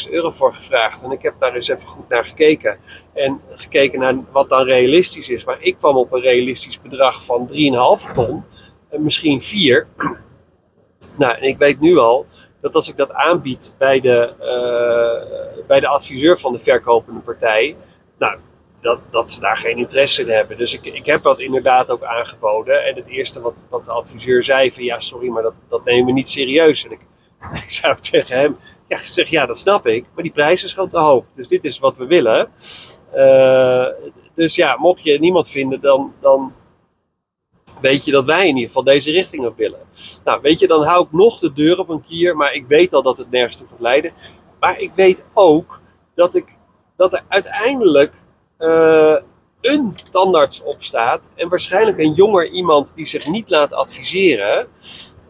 525.000 0.07 0.11
euro 0.11 0.31
voor 0.31 0.53
gevraagd. 0.53 1.03
En 1.03 1.11
ik 1.11 1.21
heb 1.21 1.33
daar 1.39 1.53
eens 1.53 1.67
even 1.67 1.87
goed 1.87 2.09
naar 2.09 2.25
gekeken. 2.25 2.79
En 3.13 3.41
gekeken 3.49 3.99
naar 3.99 4.15
wat 4.31 4.49
dan 4.49 4.63
realistisch 4.63 5.29
is. 5.29 5.45
Maar 5.45 5.57
ik 5.59 5.77
kwam 5.77 5.95
op 5.95 6.11
een 6.11 6.21
realistisch 6.21 6.81
bedrag 6.81 7.25
van 7.25 7.49
3,5 8.07 8.13
ton. 8.13 8.43
En 8.89 9.03
misschien 9.03 9.41
4. 9.41 9.87
Nou, 11.17 11.37
en 11.37 11.43
ik 11.43 11.57
weet 11.57 11.79
nu 11.79 11.97
al 11.97 12.25
dat 12.61 12.75
als 12.75 12.89
ik 12.89 12.97
dat 12.97 13.11
aanbied 13.11 13.73
bij 13.77 13.99
de, 13.99 14.33
uh, 14.39 15.65
bij 15.67 15.79
de 15.79 15.87
adviseur 15.87 16.39
van 16.39 16.53
de 16.53 16.59
verkopende 16.59 17.19
partij, 17.19 17.75
nou, 18.17 18.37
dat, 18.81 18.99
dat 19.09 19.31
ze 19.31 19.39
daar 19.39 19.57
geen 19.57 19.77
interesse 19.77 20.21
in 20.21 20.29
hebben. 20.29 20.57
Dus 20.57 20.73
ik, 20.73 20.85
ik 20.85 21.05
heb 21.05 21.23
dat 21.23 21.39
inderdaad 21.39 21.91
ook 21.91 22.03
aangeboden. 22.03 22.85
En 22.85 22.95
het 22.95 23.07
eerste 23.07 23.41
wat, 23.41 23.53
wat 23.69 23.85
de 23.85 23.91
adviseur 23.91 24.43
zei 24.43 24.71
van 24.71 24.83
ja, 24.83 24.99
sorry, 24.99 25.27
maar 25.27 25.43
dat, 25.43 25.53
dat 25.69 25.83
nemen 25.83 26.05
we 26.05 26.11
niet 26.11 26.29
serieus. 26.29 26.85
En 26.85 26.91
ik, 26.91 26.99
ik 27.63 27.71
zou 27.71 27.99
tegen 27.99 28.37
hem 28.37 28.57
ja, 28.87 28.97
zeg, 28.97 29.29
ja, 29.29 29.45
dat 29.45 29.57
snap 29.57 29.87
ik, 29.87 30.05
maar 30.13 30.23
die 30.23 30.31
prijs 30.31 30.63
is 30.63 30.73
gewoon 30.73 30.89
te 30.89 30.97
hoog. 30.97 31.23
Dus 31.35 31.47
dit 31.47 31.65
is 31.65 31.79
wat 31.79 31.97
we 31.97 32.05
willen. 32.05 32.51
Uh, 33.15 33.87
dus 34.35 34.55
ja, 34.55 34.77
mocht 34.77 35.03
je 35.03 35.19
niemand 35.19 35.49
vinden, 35.49 35.81
dan, 35.81 36.13
dan 36.21 36.53
weet 37.81 38.05
je 38.05 38.11
dat 38.11 38.25
wij 38.25 38.41
in 38.41 38.55
ieder 38.55 38.67
geval 38.67 38.83
deze 38.83 39.11
richting 39.11 39.45
op 39.45 39.57
willen. 39.57 39.79
Nou, 40.23 40.41
weet 40.41 40.59
je, 40.59 40.67
dan 40.67 40.83
hou 40.83 41.03
ik 41.05 41.11
nog 41.11 41.39
de 41.39 41.53
deur 41.53 41.79
op 41.79 41.89
een 41.89 42.03
kier, 42.03 42.35
maar 42.35 42.53
ik 42.53 42.65
weet 42.67 42.93
al 42.93 43.03
dat 43.03 43.17
het 43.17 43.31
nergens 43.31 43.57
toe 43.57 43.67
gaat 43.67 43.79
leiden. 43.79 44.11
Maar 44.59 44.79
ik 44.79 44.91
weet 44.95 45.25
ook 45.33 45.81
dat, 46.15 46.35
ik, 46.35 46.57
dat 46.95 47.13
er 47.13 47.23
uiteindelijk 47.27 48.13
uh, 48.59 49.17
een 49.61 49.93
tandarts 50.11 50.63
op 50.63 50.83
staat 50.83 51.29
en 51.35 51.49
waarschijnlijk 51.49 51.99
een 51.99 52.13
jonger 52.13 52.49
iemand 52.49 52.95
die 52.95 53.05
zich 53.05 53.27
niet 53.27 53.49
laat 53.49 53.73
adviseren, 53.73 54.67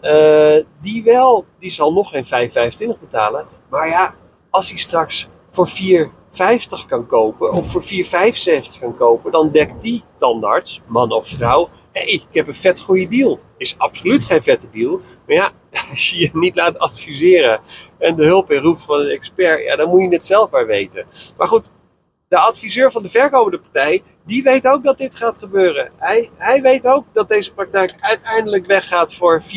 uh, 0.05 0.63
die 0.81 1.03
wel, 1.03 1.45
die 1.59 1.71
zal 1.71 1.93
nog 1.93 2.09
geen 2.09 2.25
5,25 2.25 2.99
betalen. 2.99 3.47
Maar 3.69 3.87
ja, 3.87 4.15
als 4.49 4.69
hij 4.69 4.77
straks 4.77 5.29
voor 5.51 5.67
4 5.67 6.11
50 6.35 6.85
kan 6.85 7.07
kopen 7.07 7.51
of 7.51 7.71
voor 7.71 7.83
4,75 7.83 8.79
kan 8.79 8.97
kopen, 8.97 9.31
dan 9.31 9.51
dekt 9.51 9.81
die 9.81 10.03
tandarts, 10.17 10.81
man 10.87 11.11
of 11.11 11.27
vrouw, 11.27 11.69
hé, 11.91 12.01
hey, 12.01 12.11
ik 12.11 12.25
heb 12.31 12.47
een 12.47 12.53
vet 12.53 12.79
goede 12.79 13.07
deal. 13.07 13.39
Is 13.57 13.77
absoluut 13.77 14.23
geen 14.23 14.43
vette 14.43 14.69
deal. 14.69 14.99
Maar 15.27 15.35
ja, 15.35 15.51
als 15.91 16.09
je 16.09 16.19
je 16.19 16.29
niet 16.33 16.55
laat 16.55 16.79
adviseren 16.79 17.59
en 17.97 18.15
de 18.15 18.25
hulp 18.25 18.51
inroept 18.51 18.81
van 18.81 18.99
een 18.99 19.09
expert, 19.09 19.63
ja, 19.63 19.75
dan 19.75 19.89
moet 19.89 20.01
je 20.01 20.09
het 20.09 20.25
zelf 20.25 20.49
maar 20.49 20.67
weten. 20.67 21.05
Maar 21.37 21.47
goed, 21.47 21.71
de 22.27 22.37
adviseur 22.37 22.91
van 22.91 23.03
de 23.03 23.09
verkopende 23.09 23.59
partij, 23.59 24.03
die 24.25 24.43
weet 24.43 24.67
ook 24.67 24.83
dat 24.83 24.97
dit 24.97 25.15
gaat 25.15 25.37
gebeuren. 25.37 25.91
Hij, 25.97 26.29
hij 26.37 26.61
weet 26.61 26.87
ook 26.87 27.05
dat 27.13 27.29
deze 27.29 27.53
praktijk 27.53 27.95
uiteindelijk 27.99 28.65
weggaat 28.65 29.13
voor 29.13 29.41
4,75. 29.41 29.47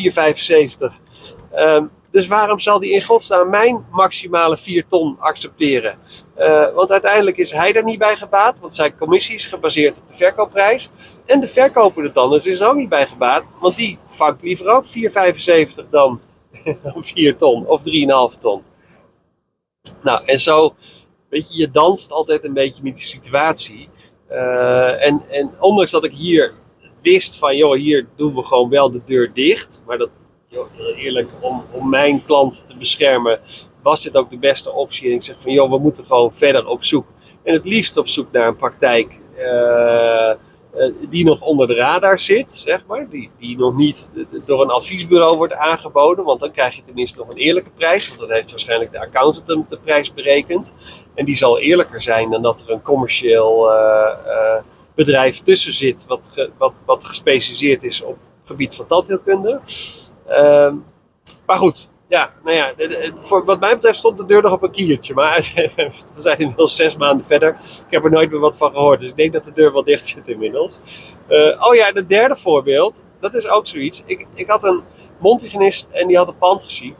Um, 1.55 1.91
dus 2.11 2.27
waarom 2.27 2.59
zal 2.59 2.79
die 2.79 2.91
in 2.91 3.01
godsnaam 3.01 3.49
mijn 3.49 3.85
maximale 3.91 4.57
4 4.57 4.87
ton 4.87 5.19
accepteren? 5.19 5.97
Uh, 6.37 6.73
want 6.73 6.91
uiteindelijk 6.91 7.37
is 7.37 7.51
hij 7.51 7.73
er 7.73 7.83
niet 7.83 7.99
bij 7.99 8.15
gebaat, 8.15 8.59
want 8.59 8.75
zijn 8.75 8.97
commissie 8.97 9.35
is 9.35 9.45
gebaseerd 9.45 9.97
op 9.97 10.07
de 10.07 10.13
verkoopprijs. 10.13 10.89
En 11.25 11.39
de 11.39 11.47
verkoper 11.47 12.13
dan 12.13 12.35
is 12.35 12.61
er 12.61 12.67
ook 12.67 12.75
niet 12.75 12.89
bij 12.89 13.07
gebaat, 13.07 13.47
want 13.59 13.77
die 13.77 13.99
vangt 14.07 14.41
liever 14.41 14.67
ook 14.67 14.85
4,75 14.85 15.89
dan, 15.89 16.21
dan 16.83 17.05
4 17.05 17.37
ton 17.37 17.67
of 17.67 17.81
3,5 18.33 18.39
ton. 18.39 18.63
Nou, 20.03 20.25
en 20.25 20.39
zo, 20.39 20.75
weet 21.29 21.51
je, 21.51 21.57
je 21.57 21.71
danst 21.71 22.11
altijd 22.11 22.43
een 22.43 22.53
beetje 22.53 22.83
met 22.83 22.95
die 22.95 23.05
situatie. 23.05 23.89
Uh, 24.31 25.05
en, 25.05 25.21
en 25.29 25.51
ondanks 25.59 25.91
dat 25.91 26.03
ik 26.03 26.13
hier 26.13 26.53
wist 27.01 27.37
van, 27.37 27.55
joh, 27.55 27.75
hier 27.75 28.07
doen 28.15 28.35
we 28.35 28.43
gewoon 28.43 28.69
wel 28.69 28.91
de 28.91 29.01
deur 29.05 29.31
dicht. 29.33 29.81
Maar 29.85 29.97
dat 29.97 30.09
heel 30.49 30.67
eerlijk, 30.95 31.29
om, 31.39 31.63
om 31.71 31.89
mijn 31.89 32.25
klant 32.25 32.65
te 32.67 32.77
beschermen, 32.77 33.39
was 33.83 34.03
dit 34.03 34.17
ook 34.17 34.29
de 34.29 34.37
beste 34.37 34.71
optie. 34.71 35.09
En 35.09 35.15
ik 35.15 35.23
zeg 35.23 35.41
van, 35.41 35.51
joh, 35.51 35.69
we 35.69 35.77
moeten 35.77 36.05
gewoon 36.05 36.33
verder 36.33 36.67
op 36.67 36.83
zoek. 36.83 37.05
En 37.43 37.53
het 37.53 37.65
liefst 37.65 37.97
op 37.97 38.07
zoek 38.07 38.31
naar 38.31 38.47
een 38.47 38.55
praktijk 38.55 39.19
uh, 39.37 40.33
die 41.09 41.25
nog 41.25 41.41
onder 41.41 41.67
de 41.67 41.73
radar 41.73 42.19
zit, 42.19 42.53
zeg 42.53 42.85
maar. 42.87 43.09
Die, 43.09 43.29
die 43.39 43.57
nog 43.57 43.75
niet 43.75 44.09
door 44.45 44.61
een 44.61 44.69
adviesbureau 44.69 45.37
wordt 45.37 45.53
aangeboden. 45.53 46.25
Want 46.25 46.39
dan 46.39 46.51
krijg 46.51 46.75
je 46.75 46.81
tenminste 46.81 47.19
nog 47.19 47.29
een 47.29 47.37
eerlijke 47.37 47.71
prijs. 47.71 48.07
Want 48.07 48.19
dan 48.19 48.31
heeft 48.31 48.51
waarschijnlijk 48.51 48.91
de 48.91 48.99
accountant 48.99 49.69
de 49.69 49.77
prijs 49.77 50.13
berekend. 50.13 50.73
En 51.15 51.25
die 51.25 51.37
zal 51.37 51.59
eerlijker 51.59 52.01
zijn 52.01 52.29
dan 52.29 52.41
dat 52.41 52.61
er 52.61 52.71
een 52.71 52.81
commercieel 52.81 53.71
uh, 53.71 54.61
bedrijf 54.95 55.41
tussen 55.43 55.73
zit. 55.73 56.05
Wat, 56.07 56.47
wat, 56.57 56.73
wat 56.85 57.05
gespecialiseerd 57.05 57.83
is 57.83 58.01
op 58.01 58.17
het 58.39 58.49
gebied 58.49 58.75
van 58.75 58.87
tandheelkunde. 58.87 59.61
Uh, 60.29 60.73
maar 61.45 61.57
goed, 61.57 61.89
ja, 62.09 62.33
nou 62.43 62.55
ja, 62.55 62.73
voor 63.19 63.45
wat 63.45 63.59
mij 63.59 63.73
betreft 63.73 63.97
stond 63.97 64.17
de 64.17 64.25
deur 64.25 64.41
nog 64.41 64.53
op 64.53 64.63
een 64.63 64.71
kiertje. 64.71 65.13
Maar 65.13 65.35
we 66.15 66.21
zijn 66.21 66.37
inmiddels 66.37 66.75
zes 66.75 66.97
maanden 66.97 67.25
verder. 67.25 67.49
Ik 67.49 67.85
heb 67.89 68.03
er 68.03 68.11
nooit 68.11 68.31
meer 68.31 68.39
wat 68.39 68.57
van 68.57 68.71
gehoord. 68.71 68.99
Dus 68.99 69.09
ik 69.09 69.17
denk 69.17 69.33
dat 69.33 69.43
de 69.43 69.53
deur 69.53 69.73
wel 69.73 69.83
dicht 69.83 70.07
zit 70.07 70.27
inmiddels. 70.27 70.79
Uh, 71.29 71.67
oh 71.67 71.75
ja, 71.75 71.91
het 71.93 72.09
derde 72.09 72.35
voorbeeld. 72.35 73.03
Dat 73.19 73.33
is 73.33 73.47
ook 73.47 73.67
zoiets. 73.67 74.03
Ik, 74.05 74.27
ik 74.33 74.49
had 74.49 74.63
een 74.63 74.83
mondhygiënist 75.17 75.89
en 75.91 76.07
die 76.07 76.17
had 76.17 76.27
een 76.27 76.37
pand 76.37 76.63
gezien. 76.63 76.95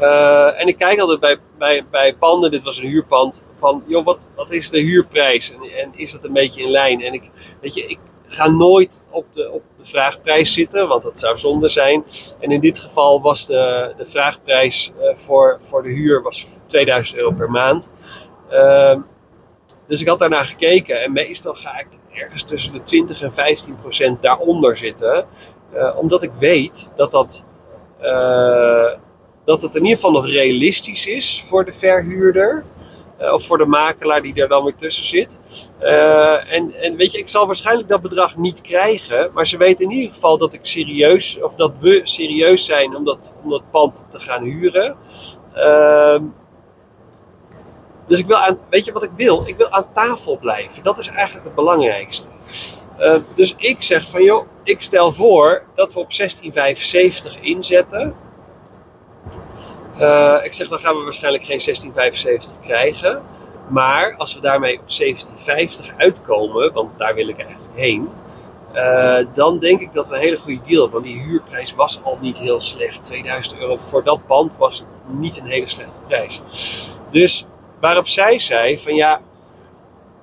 Uh, 0.00 0.60
en 0.60 0.66
ik 0.66 0.76
kijk 0.76 0.98
altijd 0.98 1.20
bij, 1.20 1.38
bij, 1.58 1.86
bij 1.90 2.16
panden, 2.16 2.50
dit 2.50 2.62
was 2.62 2.78
een 2.78 2.86
huurpand, 2.86 3.44
van 3.54 3.84
joh, 3.86 4.04
wat, 4.04 4.26
wat 4.34 4.50
is 4.50 4.70
de 4.70 4.80
huurprijs? 4.80 5.52
En, 5.52 5.62
en 5.62 5.92
is 5.94 6.12
dat 6.12 6.24
een 6.24 6.32
beetje 6.32 6.62
in 6.62 6.70
lijn? 6.70 7.02
En 7.02 7.12
ik, 7.12 7.30
weet 7.60 7.74
je, 7.74 7.86
ik 7.86 7.98
ga 8.26 8.48
nooit 8.48 9.04
op 9.10 9.26
de, 9.32 9.50
op 9.50 9.62
de 9.78 9.84
vraagprijs 9.84 10.52
zitten, 10.52 10.88
want 10.88 11.02
dat 11.02 11.18
zou 11.18 11.36
zonde 11.36 11.68
zijn. 11.68 12.04
En 12.40 12.50
in 12.50 12.60
dit 12.60 12.78
geval 12.78 13.20
was 13.20 13.46
de, 13.46 13.94
de 13.96 14.06
vraagprijs 14.06 14.92
uh, 15.00 15.16
voor, 15.16 15.56
voor 15.60 15.82
de 15.82 15.88
huur 15.88 16.22
was 16.22 16.46
2000 16.66 17.18
euro 17.18 17.32
per 17.32 17.50
maand. 17.50 17.92
Uh, 18.50 18.96
dus 19.86 20.00
ik 20.00 20.08
had 20.08 20.18
daarnaar 20.18 20.44
gekeken 20.44 21.02
en 21.02 21.12
meestal 21.12 21.54
ga 21.54 21.78
ik 21.78 21.88
ergens 22.12 22.44
tussen 22.44 22.72
de 22.72 22.82
20 22.82 23.22
en 23.22 23.34
15 23.34 23.76
procent 23.76 24.22
daaronder 24.22 24.76
zitten. 24.76 25.26
Uh, 25.74 25.96
omdat 25.96 26.22
ik 26.22 26.30
weet 26.38 26.90
dat 26.96 27.10
dat, 27.10 27.44
uh, 28.02 28.92
dat 29.44 29.62
het 29.62 29.74
in 29.74 29.82
ieder 29.82 29.96
geval 29.96 30.12
nog 30.12 30.26
realistisch 30.26 31.06
is 31.06 31.44
voor 31.48 31.64
de 31.64 31.72
verhuurder. 31.72 32.64
Uh, 33.20 33.32
of 33.32 33.46
voor 33.46 33.58
de 33.58 33.66
makelaar 33.66 34.22
die 34.22 34.34
er 34.34 34.48
dan 34.48 34.64
weer 34.64 34.76
tussen 34.76 35.04
zit. 35.04 35.40
Uh, 35.82 36.52
en, 36.52 36.74
en 36.74 36.96
weet 36.96 37.12
je, 37.12 37.18
ik 37.18 37.28
zal 37.28 37.46
waarschijnlijk 37.46 37.88
dat 37.88 38.02
bedrag 38.02 38.36
niet 38.36 38.60
krijgen. 38.60 39.30
Maar 39.34 39.46
ze 39.46 39.56
weten 39.56 39.84
in 39.84 39.90
ieder 39.90 40.14
geval 40.14 40.38
dat 40.38 40.54
ik 40.54 40.60
serieus, 40.62 41.38
of 41.42 41.54
dat 41.54 41.72
we 41.78 42.00
serieus 42.04 42.64
zijn 42.64 42.96
om 42.96 43.04
dat, 43.04 43.34
om 43.42 43.50
dat 43.50 43.70
pand 43.70 44.06
te 44.08 44.20
gaan 44.20 44.42
huren. 44.42 44.96
Uh, 45.54 46.18
dus 48.06 48.18
ik 48.18 48.26
wil 48.26 48.38
weet 48.70 48.84
je 48.84 48.92
wat 48.92 49.02
ik 49.02 49.10
wil? 49.16 49.42
Ik 49.46 49.56
wil 49.56 49.70
aan 49.70 49.92
tafel 49.92 50.38
blijven. 50.38 50.82
Dat 50.82 50.98
is 50.98 51.08
eigenlijk 51.08 51.46
het 51.46 51.54
belangrijkste. 51.54 52.28
Uh, 52.98 53.14
dus 53.36 53.54
ik 53.56 53.82
zeg 53.82 54.10
van 54.10 54.22
joh, 54.22 54.46
ik 54.62 54.80
stel 54.80 55.12
voor 55.12 55.64
dat 55.74 55.92
we 55.92 56.00
op 56.00 56.16
1675 56.16 57.40
inzetten. 57.40 58.14
Uh, 60.00 60.36
ik 60.42 60.52
zeg 60.52 60.68
dan 60.68 60.78
gaan 60.78 60.96
we 60.96 61.02
waarschijnlijk 61.04 61.44
geen 61.44 61.60
1675 61.64 62.60
krijgen. 62.60 63.22
Maar 63.68 64.14
als 64.16 64.34
we 64.34 64.40
daarmee 64.40 64.78
op 64.80 64.88
1750 64.88 65.96
uitkomen, 65.96 66.72
want 66.72 66.98
daar 66.98 67.14
wil 67.14 67.28
ik 67.28 67.38
eigenlijk 67.38 67.70
heen. 67.74 68.08
Uh, 68.74 69.18
dan 69.34 69.58
denk 69.58 69.80
ik 69.80 69.92
dat 69.92 70.08
we 70.08 70.14
een 70.14 70.20
hele 70.20 70.36
goede 70.36 70.60
deal 70.66 70.82
hebben. 70.82 71.02
Want 71.02 71.04
die 71.04 71.22
huurprijs 71.22 71.74
was 71.74 72.00
al 72.02 72.18
niet 72.20 72.38
heel 72.38 72.60
slecht. 72.60 73.04
2000 73.04 73.58
euro 73.58 73.76
voor 73.76 74.04
dat 74.04 74.26
pand 74.26 74.56
was 74.56 74.84
niet 75.06 75.38
een 75.38 75.46
hele 75.46 75.68
slechte 75.68 75.98
prijs. 76.06 76.42
Dus 77.10 77.46
waarop 77.80 78.08
zij 78.08 78.38
zei 78.38 78.78
van 78.78 78.94
ja, 78.94 79.20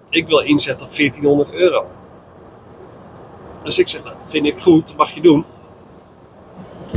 ik 0.09 0.27
wil 0.27 0.39
inzetten 0.39 0.85
op 0.85 0.95
1400 0.95 1.51
euro. 1.53 1.85
Dus 3.63 3.79
ik 3.79 3.87
zeg, 3.87 4.03
nou, 4.03 4.15
dat 4.17 4.25
vind 4.29 4.45
ik 4.45 4.59
goed, 4.59 4.87
dat 4.87 4.95
mag 4.95 5.11
je 5.11 5.21
doen. 5.21 5.45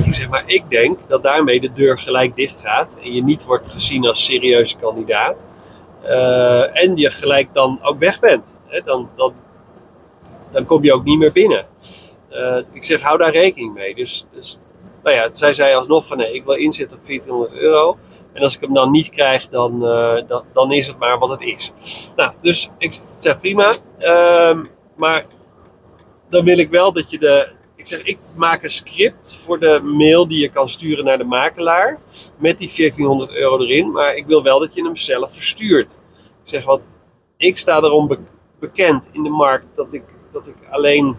Ik 0.04 0.14
zeg 0.14 0.28
maar, 0.28 0.42
ik 0.46 0.70
denk 0.70 0.98
dat 1.08 1.22
daarmee 1.22 1.60
de 1.60 1.72
deur 1.72 1.98
gelijk 1.98 2.36
dicht 2.36 2.60
gaat 2.60 2.98
en 3.02 3.12
je 3.12 3.22
niet 3.22 3.44
wordt 3.44 3.68
gezien 3.68 4.06
als 4.06 4.24
serieuze 4.24 4.76
kandidaat. 4.76 5.46
Uh, 6.04 6.82
en 6.82 6.96
je 6.96 7.10
gelijk 7.10 7.54
dan 7.54 7.78
ook 7.82 7.98
weg 7.98 8.20
bent. 8.20 8.60
Hè? 8.66 8.80
Dan, 8.80 9.10
dan, 9.16 9.34
dan 10.50 10.64
kom 10.64 10.84
je 10.84 10.94
ook 10.94 11.04
niet 11.04 11.18
meer 11.18 11.32
binnen. 11.32 11.66
Uh, 12.30 12.58
ik 12.72 12.84
zeg, 12.84 13.02
hou 13.02 13.18
daar 13.18 13.32
rekening 13.32 13.74
mee. 13.74 13.94
Dus, 13.94 14.26
dus 14.34 14.58
nou 15.02 15.16
ja, 15.16 15.28
zij 15.32 15.54
zei 15.54 15.74
alsnog 15.74 16.06
van 16.06 16.16
nee, 16.16 16.34
ik 16.34 16.44
wil 16.44 16.54
inzetten 16.54 16.96
op 16.96 17.06
1400 17.06 17.60
euro. 17.60 17.98
En 18.32 18.42
als 18.42 18.54
ik 18.54 18.60
hem 18.60 18.74
dan 18.74 18.90
niet 18.90 19.10
krijg, 19.10 19.48
dan, 19.48 19.74
uh, 19.74 20.28
dan, 20.28 20.44
dan, 20.52 20.72
is 20.72 20.86
het 20.86 20.98
maar 20.98 21.18
wat 21.18 21.30
het 21.30 21.40
is. 21.40 21.72
Nou, 22.16 22.32
dus 22.40 22.70
ik 22.78 23.00
zeg 23.18 23.40
prima. 23.40 23.74
Uh, 23.98 24.58
maar 24.96 25.24
dan 26.30 26.44
wil 26.44 26.58
ik 26.58 26.70
wel 26.70 26.92
dat 26.92 27.10
je 27.10 27.18
de. 27.18 27.54
Ik 27.86 27.92
zeg, 27.92 28.02
ik 28.02 28.18
maak 28.36 28.62
een 28.62 28.70
script 28.70 29.34
voor 29.34 29.60
de 29.60 29.80
mail 29.80 30.28
die 30.28 30.40
je 30.40 30.48
kan 30.48 30.68
sturen 30.68 31.04
naar 31.04 31.18
de 31.18 31.24
makelaar. 31.24 31.98
Met 32.38 32.58
die 32.58 32.72
1400 32.76 33.32
euro 33.32 33.60
erin. 33.60 33.90
Maar 33.90 34.14
ik 34.14 34.26
wil 34.26 34.42
wel 34.42 34.58
dat 34.58 34.74
je 34.74 34.82
hem 34.82 34.96
zelf 34.96 35.34
verstuurt. 35.34 36.00
Ik 36.42 36.48
zeg, 36.48 36.64
want 36.64 36.88
ik 37.36 37.58
sta 37.58 37.76
erom 37.76 38.06
be 38.06 38.18
bekend 38.60 39.10
in 39.12 39.22
de 39.22 39.28
markt 39.28 39.66
dat 39.76 39.94
ik, 39.94 40.02
dat 40.32 40.48
ik 40.48 40.56
alleen 40.70 41.16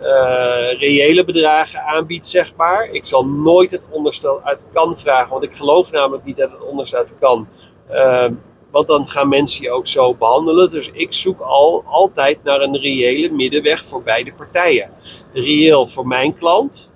uh, 0.00 0.72
reële 0.78 1.24
bedragen 1.24 1.82
aanbied, 1.82 2.26
zeg 2.26 2.56
maar. 2.56 2.84
Ik 2.84 3.04
zal 3.04 3.26
nooit 3.26 3.70
het 3.70 3.86
onderstel 3.90 4.42
uit 4.42 4.66
kan 4.72 4.98
vragen, 4.98 5.30
want 5.30 5.44
ik 5.44 5.56
geloof 5.56 5.90
namelijk 5.90 6.24
niet 6.24 6.36
dat 6.36 6.50
het 6.50 6.62
onderstel 6.62 6.98
uit 6.98 7.14
kan. 7.20 7.48
Uh, 7.90 8.28
want 8.72 8.86
dan 8.86 9.08
gaan 9.08 9.28
mensen 9.28 9.62
je 9.62 9.70
ook 9.70 9.86
zo 9.86 10.14
behandelen. 10.14 10.70
Dus 10.70 10.90
ik 10.92 11.12
zoek 11.12 11.40
al, 11.40 11.82
altijd 11.86 12.42
naar 12.42 12.60
een 12.60 12.76
reële 12.76 13.30
middenweg 13.30 13.84
voor 13.84 14.02
beide 14.02 14.32
partijen. 14.32 14.90
Reëel 15.32 15.86
voor 15.86 16.06
mijn 16.06 16.34
klant. 16.34 16.90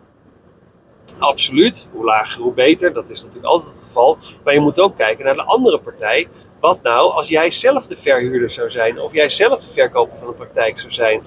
Absoluut. 1.18 1.86
Hoe 1.92 2.04
lager, 2.04 2.42
hoe 2.42 2.54
beter. 2.54 2.92
Dat 2.92 3.10
is 3.10 3.20
natuurlijk 3.22 3.52
altijd 3.52 3.70
het 3.70 3.82
geval. 3.82 4.18
Maar 4.44 4.54
je 4.54 4.60
moet 4.60 4.80
ook 4.80 4.96
kijken 4.96 5.24
naar 5.24 5.34
de 5.34 5.44
andere 5.44 5.78
partij. 5.78 6.28
Wat 6.60 6.82
nou 6.82 7.12
als 7.12 7.28
jij 7.28 7.50
zelf 7.50 7.86
de 7.86 7.96
verhuurder 7.96 8.50
zou 8.50 8.70
zijn? 8.70 9.00
Of 9.00 9.12
jij 9.12 9.28
zelf 9.28 9.60
de 9.60 9.72
verkoper 9.72 10.18
van 10.18 10.28
een 10.28 10.34
praktijk 10.34 10.78
zou 10.78 10.92
zijn? 10.92 11.22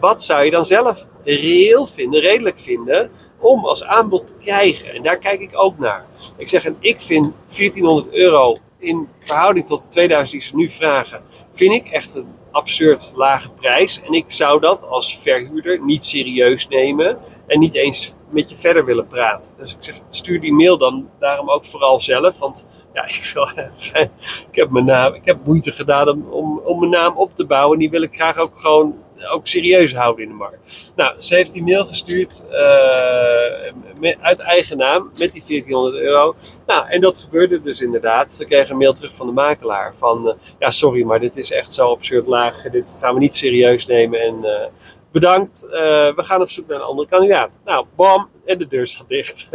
Wat 0.00 0.22
zou 0.22 0.44
je 0.44 0.50
dan 0.50 0.64
zelf 0.64 1.06
reëel 1.24 1.86
vinden, 1.86 2.20
redelijk 2.20 2.58
vinden? 2.58 3.10
Om 3.38 3.64
als 3.66 3.84
aanbod 3.84 4.26
te 4.26 4.34
krijgen. 4.38 4.92
En 4.92 5.02
daar 5.02 5.18
kijk 5.18 5.40
ik 5.40 5.50
ook 5.52 5.78
naar. 5.78 6.04
Ik 6.36 6.48
zeg, 6.48 6.64
en 6.64 6.76
ik 6.80 7.00
vind 7.00 7.32
1400 7.48 8.12
euro 8.12 8.56
in 8.80 9.08
verhouding 9.18 9.66
tot 9.66 9.82
de 9.82 9.88
2000 9.88 10.40
die 10.40 10.48
ze 10.48 10.56
nu 10.56 10.70
vragen, 10.70 11.22
vind 11.52 11.72
ik 11.72 11.92
echt 11.92 12.14
een 12.14 12.34
absurd 12.50 13.12
lage 13.14 13.50
prijs. 13.50 14.02
En 14.02 14.12
ik 14.12 14.24
zou 14.26 14.60
dat 14.60 14.86
als 14.86 15.18
verhuurder 15.18 15.84
niet 15.84 16.04
serieus 16.04 16.68
nemen 16.68 17.18
en 17.46 17.58
niet 17.58 17.74
eens 17.74 18.14
met 18.30 18.50
je 18.50 18.56
verder 18.56 18.84
willen 18.84 19.06
praten. 19.06 19.52
Dus 19.58 19.72
ik 19.72 19.78
zeg, 19.80 19.96
stuur 20.08 20.40
die 20.40 20.52
mail 20.52 20.78
dan 20.78 21.10
daarom 21.18 21.50
ook 21.50 21.64
vooral 21.64 22.00
zelf. 22.00 22.38
Want 22.38 22.66
ja, 22.92 23.04
ik, 23.08 24.10
ik, 24.50 24.56
heb, 24.56 24.70
mijn 24.70 24.84
naam, 24.84 25.14
ik 25.14 25.24
heb 25.24 25.44
moeite 25.44 25.72
gedaan 25.72 26.30
om, 26.30 26.58
om 26.58 26.78
mijn 26.78 26.90
naam 26.90 27.16
op 27.16 27.36
te 27.36 27.46
bouwen. 27.46 27.72
En 27.72 27.78
die 27.78 27.90
wil 27.90 28.02
ik 28.02 28.14
graag 28.14 28.38
ook 28.38 28.60
gewoon 28.60 28.94
ook 29.28 29.46
serieus 29.46 29.94
houden 29.94 30.24
in 30.24 30.30
de 30.30 30.36
markt. 30.36 30.92
Nou, 30.96 31.20
ze 31.20 31.34
heeft 31.34 31.52
die 31.52 31.62
mail 31.62 31.84
gestuurd 31.84 32.44
uh, 32.50 34.16
uit 34.20 34.38
eigen 34.38 34.76
naam 34.76 35.10
met 35.18 35.32
die 35.32 35.42
1400 35.46 36.02
euro. 36.02 36.34
Nou, 36.66 36.88
en 36.88 37.00
dat 37.00 37.18
gebeurde 37.18 37.62
dus 37.62 37.80
inderdaad. 37.80 38.32
Ze 38.32 38.44
kregen 38.44 38.70
een 38.70 38.78
mail 38.78 38.92
terug 38.92 39.14
van 39.14 39.26
de 39.26 39.32
makelaar 39.32 39.96
van, 39.96 40.26
uh, 40.26 40.32
ja 40.58 40.70
sorry, 40.70 41.02
maar 41.02 41.20
dit 41.20 41.36
is 41.36 41.50
echt 41.50 41.72
zo 41.72 41.90
absurd 41.90 42.26
laag. 42.26 42.62
Dit 42.62 42.96
gaan 43.00 43.14
we 43.14 43.20
niet 43.20 43.34
serieus 43.34 43.86
nemen 43.86 44.20
en 44.20 44.38
uh, 44.42 44.66
bedankt. 45.12 45.66
we 45.70 46.14
gaan 46.16 46.42
op 46.42 46.50
zoek 46.50 46.68
naar 46.68 46.78
een 46.78 46.84
andere 46.84 47.08
kandidaat. 47.08 47.50
Nou, 47.64 47.86
bam, 47.96 48.28
en 48.44 48.58
de 48.58 48.66
deur 48.66 48.86
staat 48.86 49.08
dicht. 49.08 49.48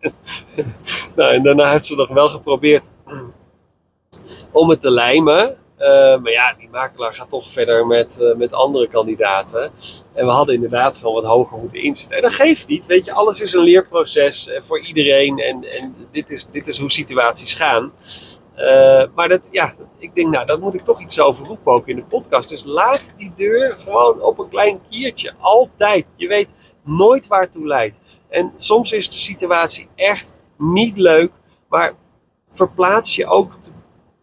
nou, 1.16 1.34
en 1.34 1.42
daarna 1.42 1.70
heeft 1.70 1.86
ze 1.86 1.94
nog 1.94 2.08
wel 2.08 2.28
geprobeerd 2.28 2.90
om 4.50 4.70
het 4.70 4.80
te 4.80 4.90
lijmen. 4.90 5.56
Uh, 5.78 5.86
maar 6.22 6.32
ja, 6.32 6.54
die 6.58 6.68
makelaar 6.68 7.14
gaat 7.14 7.30
toch 7.30 7.50
verder 7.50 7.86
met, 7.86 8.18
uh, 8.20 8.36
met 8.36 8.52
andere 8.52 8.88
kandidaten. 8.88 9.70
En 10.12 10.26
we 10.26 10.32
hadden 10.32 10.54
inderdaad 10.54 10.96
gewoon 10.96 11.14
wat 11.14 11.24
hoger 11.24 11.58
moeten 11.58 11.82
inzetten. 11.82 12.16
En 12.16 12.22
dat 12.22 12.32
geeft 12.32 12.66
niet, 12.66 12.86
weet 12.86 13.04
je, 13.04 13.12
alles 13.12 13.40
is 13.40 13.52
een 13.52 13.62
leerproces 13.62 14.48
uh, 14.48 14.60
voor 14.62 14.80
iedereen. 14.80 15.38
En, 15.38 15.64
en 15.64 15.94
dit, 16.12 16.30
is, 16.30 16.46
dit 16.52 16.68
is 16.68 16.78
hoe 16.78 16.90
situaties 16.90 17.54
gaan. 17.54 17.92
maar 19.14 19.28
dat, 19.28 19.48
ja, 19.50 19.74
ik 19.98 20.14
denk, 20.14 20.30
nou, 20.30 20.46
daar 20.46 20.58
moet 20.58 20.74
ik 20.74 20.80
toch 20.80 21.00
iets 21.00 21.20
over 21.20 21.46
roepen 21.46 21.72
ook 21.72 21.88
in 21.88 21.96
de 21.96 22.04
podcast. 22.04 22.48
Dus 22.48 22.64
laat 22.64 23.14
die 23.16 23.32
deur 23.36 23.72
gewoon 23.72 24.20
op 24.20 24.38
een 24.38 24.48
klein 24.48 24.80
kiertje. 24.90 25.32
Altijd. 25.40 26.06
Je 26.16 26.28
weet 26.28 26.54
nooit 26.84 27.26
waar 27.26 27.40
het 27.40 27.52
toe 27.52 27.66
leidt. 27.66 27.98
En 28.28 28.52
soms 28.56 28.92
is 28.92 29.10
de 29.10 29.18
situatie 29.18 29.88
echt 29.94 30.36
niet 30.58 30.98
leuk. 30.98 31.32
Maar 31.68 31.94
verplaats 32.50 33.16
je 33.16 33.26
ook 33.26 33.52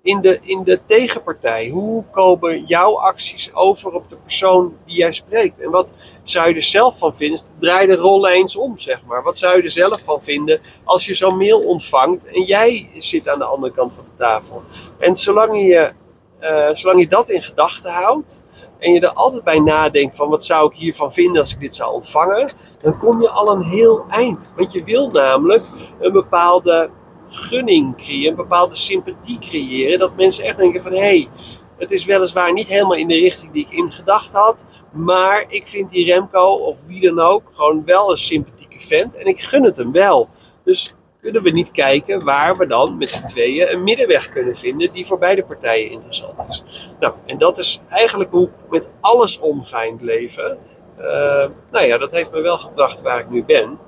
in 0.04 0.22
de, 0.22 0.40
in 0.42 0.64
de 0.64 0.80
tegenpartij? 0.86 1.70
Hoe 1.70 2.04
komen 2.12 2.66
jouw 2.66 3.00
acties 3.00 3.54
over 3.54 3.94
op 3.94 4.10
de 4.10 4.16
persoon 4.16 4.78
die 4.86 4.96
jij 4.96 5.12
spreekt? 5.12 5.60
En 5.60 5.72
wat 5.72 5.94
zou 6.24 6.50
je 6.50 6.56
er 6.56 6.64
zelf 6.64 6.98
van 6.98 7.16
vinden? 7.16 7.40
Draai 7.60 7.88
de 7.88 7.96
rollen 7.96 8.32
eens 8.32 8.56
om, 8.56 8.80
zeg 8.80 9.02
maar. 9.06 9.24
Wat 9.24 9.38
zou 9.38 9.58
je 9.58 9.64
er 9.64 9.72
zelf 9.72 10.02
van 10.02 10.24
vinden 10.24 10.62
als 10.84 11.06
je 11.06 11.16
zo'n 11.16 11.38
mail 11.38 11.60
ontvangt 11.60 12.28
en 12.28 12.44
jij 12.44 12.90
zit 12.98 13.30
aan 13.30 13.40
de 13.40 13.46
andere 13.46 13.74
kant 13.74 13.94
van 13.94 14.04
de 14.04 14.24
tafel? 14.24 14.62
En 15.00 15.16
zolang 15.16 15.58
je, 15.58 15.94
uh, 16.40 16.70
zolang 16.74 17.00
je 17.00 17.08
dat 17.08 17.30
in 17.30 17.44
gedachten 17.44 17.92
houdt 17.92 18.44
en 18.80 18.94
je 18.94 19.00
er 19.00 19.14
altijd 19.14 19.44
bij 19.44 19.60
nadenkt 19.60 20.16
van 20.16 20.30
wat 20.30 20.46
zou 20.46 20.72
ik 20.72 20.78
hiervan 20.78 21.14
vinden 21.14 21.42
als 21.42 21.54
ik 21.54 21.60
dit 21.60 21.76
zou 21.76 21.94
ontvangen, 21.94 22.52
dan 22.82 22.98
kom 22.98 23.22
je 23.22 23.30
al 23.30 23.52
een 23.52 23.64
heel 23.64 24.06
eind. 24.10 24.52
Want 24.56 24.74
je 24.74 24.84
wil 24.84 25.10
namelijk 25.10 25.64
een 26.00 26.12
bepaalde 26.12 26.90
gunning 27.36 27.96
creëren, 27.96 28.30
een 28.30 28.36
bepaalde 28.36 28.76
sympathie 28.76 29.40
creëren. 29.40 30.00
Dat 30.00 30.16
mensen 30.16 30.44
echt 30.44 30.58
denken 30.58 30.84
van 30.84 30.92
hé, 30.92 31.00
hey, 31.00 31.28
het 31.78 31.92
is 31.92 32.06
weliswaar 32.06 32.54
niet 32.54 32.68
helemaal 32.68 32.98
in 32.98 33.08
de 33.08 33.20
richting 33.20 33.52
die 33.52 33.66
ik 33.66 33.72
in 33.72 33.92
gedacht 33.92 34.34
had. 34.34 34.66
Maar 34.92 35.46
ik 35.48 35.68
vind 35.68 35.92
die 35.92 36.06
Remco 36.06 36.46
of 36.46 36.86
wie 36.88 37.02
dan 37.02 37.20
ook 37.20 37.44
gewoon 37.54 37.86
wel 37.86 38.12
een 38.12 38.18
sympathieke 38.18 38.80
vent. 38.80 39.18
En 39.18 39.26
ik 39.26 39.40
gun 39.40 39.64
het 39.64 39.78
hem 39.78 39.92
wel. 39.92 40.28
Dus 40.64 40.96
kunnen 41.22 41.44
we 41.44 41.50
niet 41.50 41.72
kijken 41.72 42.24
waar 42.24 42.58
we 42.58 42.68
dan 42.68 42.98
met 42.98 43.12
z'n 43.12 43.26
tweeën 43.26 43.72
een 43.72 43.84
middenweg 43.84 44.30
kunnen 44.30 44.56
vinden 44.56 44.94
die 44.94 45.06
voor 45.06 45.18
beide 45.18 45.44
partijen 45.44 45.92
interessant 45.92 46.50
is. 46.50 46.64
Nou, 47.00 47.14
en 47.26 47.38
dat 47.38 47.58
is 47.58 47.82
eigenlijk 47.90 48.32
hoe 48.32 48.48
ik 48.48 48.70
met 48.70 48.92
alles 49.02 49.40
omga 49.40 49.82
in 49.82 49.94
het 49.94 50.02
leven. 50.02 50.58
Uh, 51.00 51.06
nou 51.72 51.86
ja, 51.86 51.98
dat 51.98 52.12
heeft 52.12 52.32
me 52.32 52.42
wel 52.42 52.58
gebracht 52.58 53.02
waar 53.02 53.20
ik 53.20 53.30
nu 53.30 53.44
ben. 53.44 53.80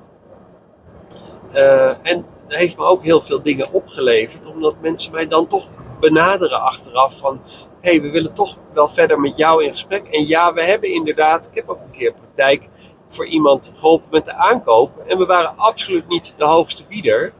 Uh, 1.54 2.08
en 2.08 2.26
heeft 2.48 2.78
me 2.78 2.84
ook 2.84 3.04
heel 3.04 3.22
veel 3.22 3.42
dingen 3.42 3.72
opgeleverd, 3.72 4.48
omdat 4.48 4.76
mensen 4.82 5.12
mij 5.12 5.28
dan 5.28 5.48
toch 5.48 5.68
benaderen 6.00 6.62
achteraf 6.62 7.18
van 7.18 7.42
hey, 7.82 8.02
we 8.02 8.10
willen 8.10 8.34
toch 8.34 8.58
wel 8.74 8.90
verder 8.90 9.20
met 9.20 9.38
jou 9.38 9.64
in 9.64 9.72
gesprek. 9.72 10.08
En 10.08 10.28
ja, 10.28 10.54
we 10.54 10.66
hebben 10.66 10.94
inderdaad, 10.94 11.48
ik 11.48 11.56
heb 11.56 11.70
ook 11.70 11.80
een 11.80 11.92
keer 11.92 12.14
praktijk 12.14 12.70
voor 13.08 13.26
iemand 13.26 13.72
geholpen 13.76 14.08
met 14.12 14.26
de 14.26 14.34
aankoop. 14.34 14.98
En 14.98 15.18
we 15.18 15.26
waren 15.26 15.58
absoluut 15.58 16.08
niet 16.08 16.34
de 16.38 16.46
hoogste 16.46 16.86
bieder. 16.88 17.34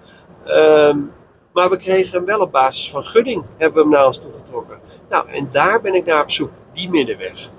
Um, 0.48 1.12
maar 1.54 1.70
we 1.70 1.78
kregen 1.78 2.18
hem 2.18 2.26
wel 2.26 2.40
op 2.40 2.52
basis 2.52 2.90
van 2.90 3.06
gunning, 3.06 3.46
hebben 3.58 3.78
we 3.78 3.82
hem 3.82 3.90
naar 3.90 4.06
ons 4.06 4.20
toegetrokken. 4.20 4.80
Nou, 5.10 5.30
en 5.30 5.48
daar 5.52 5.82
ben 5.82 5.94
ik 5.94 6.06
naar 6.06 6.22
op 6.22 6.32
zoek, 6.32 6.52
die 6.74 6.90
middenweg. 6.90 7.50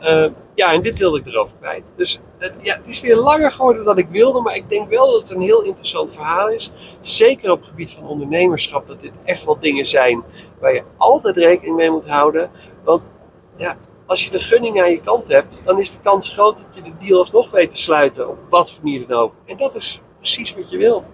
Uh, 0.00 0.26
ja, 0.54 0.72
en 0.72 0.80
dit 0.80 0.98
wilde 0.98 1.18
ik 1.18 1.26
erover 1.26 1.56
kwijt. 1.60 1.92
Dus 1.96 2.20
het, 2.38 2.54
ja, 2.60 2.76
het 2.76 2.88
is 2.88 3.00
weer 3.00 3.16
langer 3.16 3.52
geworden 3.52 3.84
dan 3.84 3.98
ik 3.98 4.08
wilde, 4.10 4.40
maar 4.40 4.54
ik 4.54 4.68
denk 4.70 4.88
wel 4.88 5.10
dat 5.10 5.20
het 5.20 5.30
een 5.30 5.40
heel 5.40 5.62
interessant 5.62 6.12
verhaal 6.12 6.48
is. 6.48 6.72
Zeker 7.00 7.50
op 7.50 7.58
het 7.58 7.68
gebied 7.68 7.90
van 7.90 8.06
ondernemerschap, 8.06 8.86
dat 8.86 9.00
dit 9.00 9.12
echt 9.24 9.44
wel 9.44 9.58
dingen 9.58 9.86
zijn 9.86 10.24
waar 10.60 10.74
je 10.74 10.84
altijd 10.96 11.36
rekening 11.36 11.76
mee 11.76 11.90
moet 11.90 12.08
houden. 12.08 12.50
Want 12.84 13.10
ja, 13.56 13.76
als 14.06 14.24
je 14.24 14.30
de 14.30 14.40
gunning 14.40 14.80
aan 14.80 14.90
je 14.90 15.00
kant 15.00 15.28
hebt, 15.32 15.60
dan 15.64 15.78
is 15.78 15.90
de 15.90 16.00
kans 16.00 16.28
groot 16.28 16.58
dat 16.58 16.74
je 16.74 16.82
de 16.82 17.06
deal 17.06 17.18
alsnog 17.18 17.50
weet 17.50 17.70
te 17.70 17.82
sluiten, 17.82 18.28
op 18.28 18.38
wat 18.50 18.72
voor 18.72 18.84
manier 18.84 19.06
dan 19.06 19.20
ook. 19.20 19.32
En 19.46 19.56
dat 19.56 19.74
is 19.74 20.00
precies 20.18 20.54
wat 20.54 20.70
je 20.70 20.78
wil. 20.78 21.04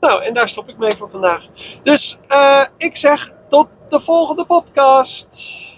Nou, 0.00 0.22
en 0.22 0.34
daar 0.34 0.48
stop 0.48 0.68
ik 0.68 0.78
mee 0.78 0.92
voor 0.92 1.10
vandaag. 1.10 1.46
Dus 1.82 2.18
uh, 2.28 2.64
ik 2.76 2.96
zeg 2.96 3.32
tot 3.48 3.68
de 3.88 4.00
volgende 4.00 4.44
podcast. 4.44 5.73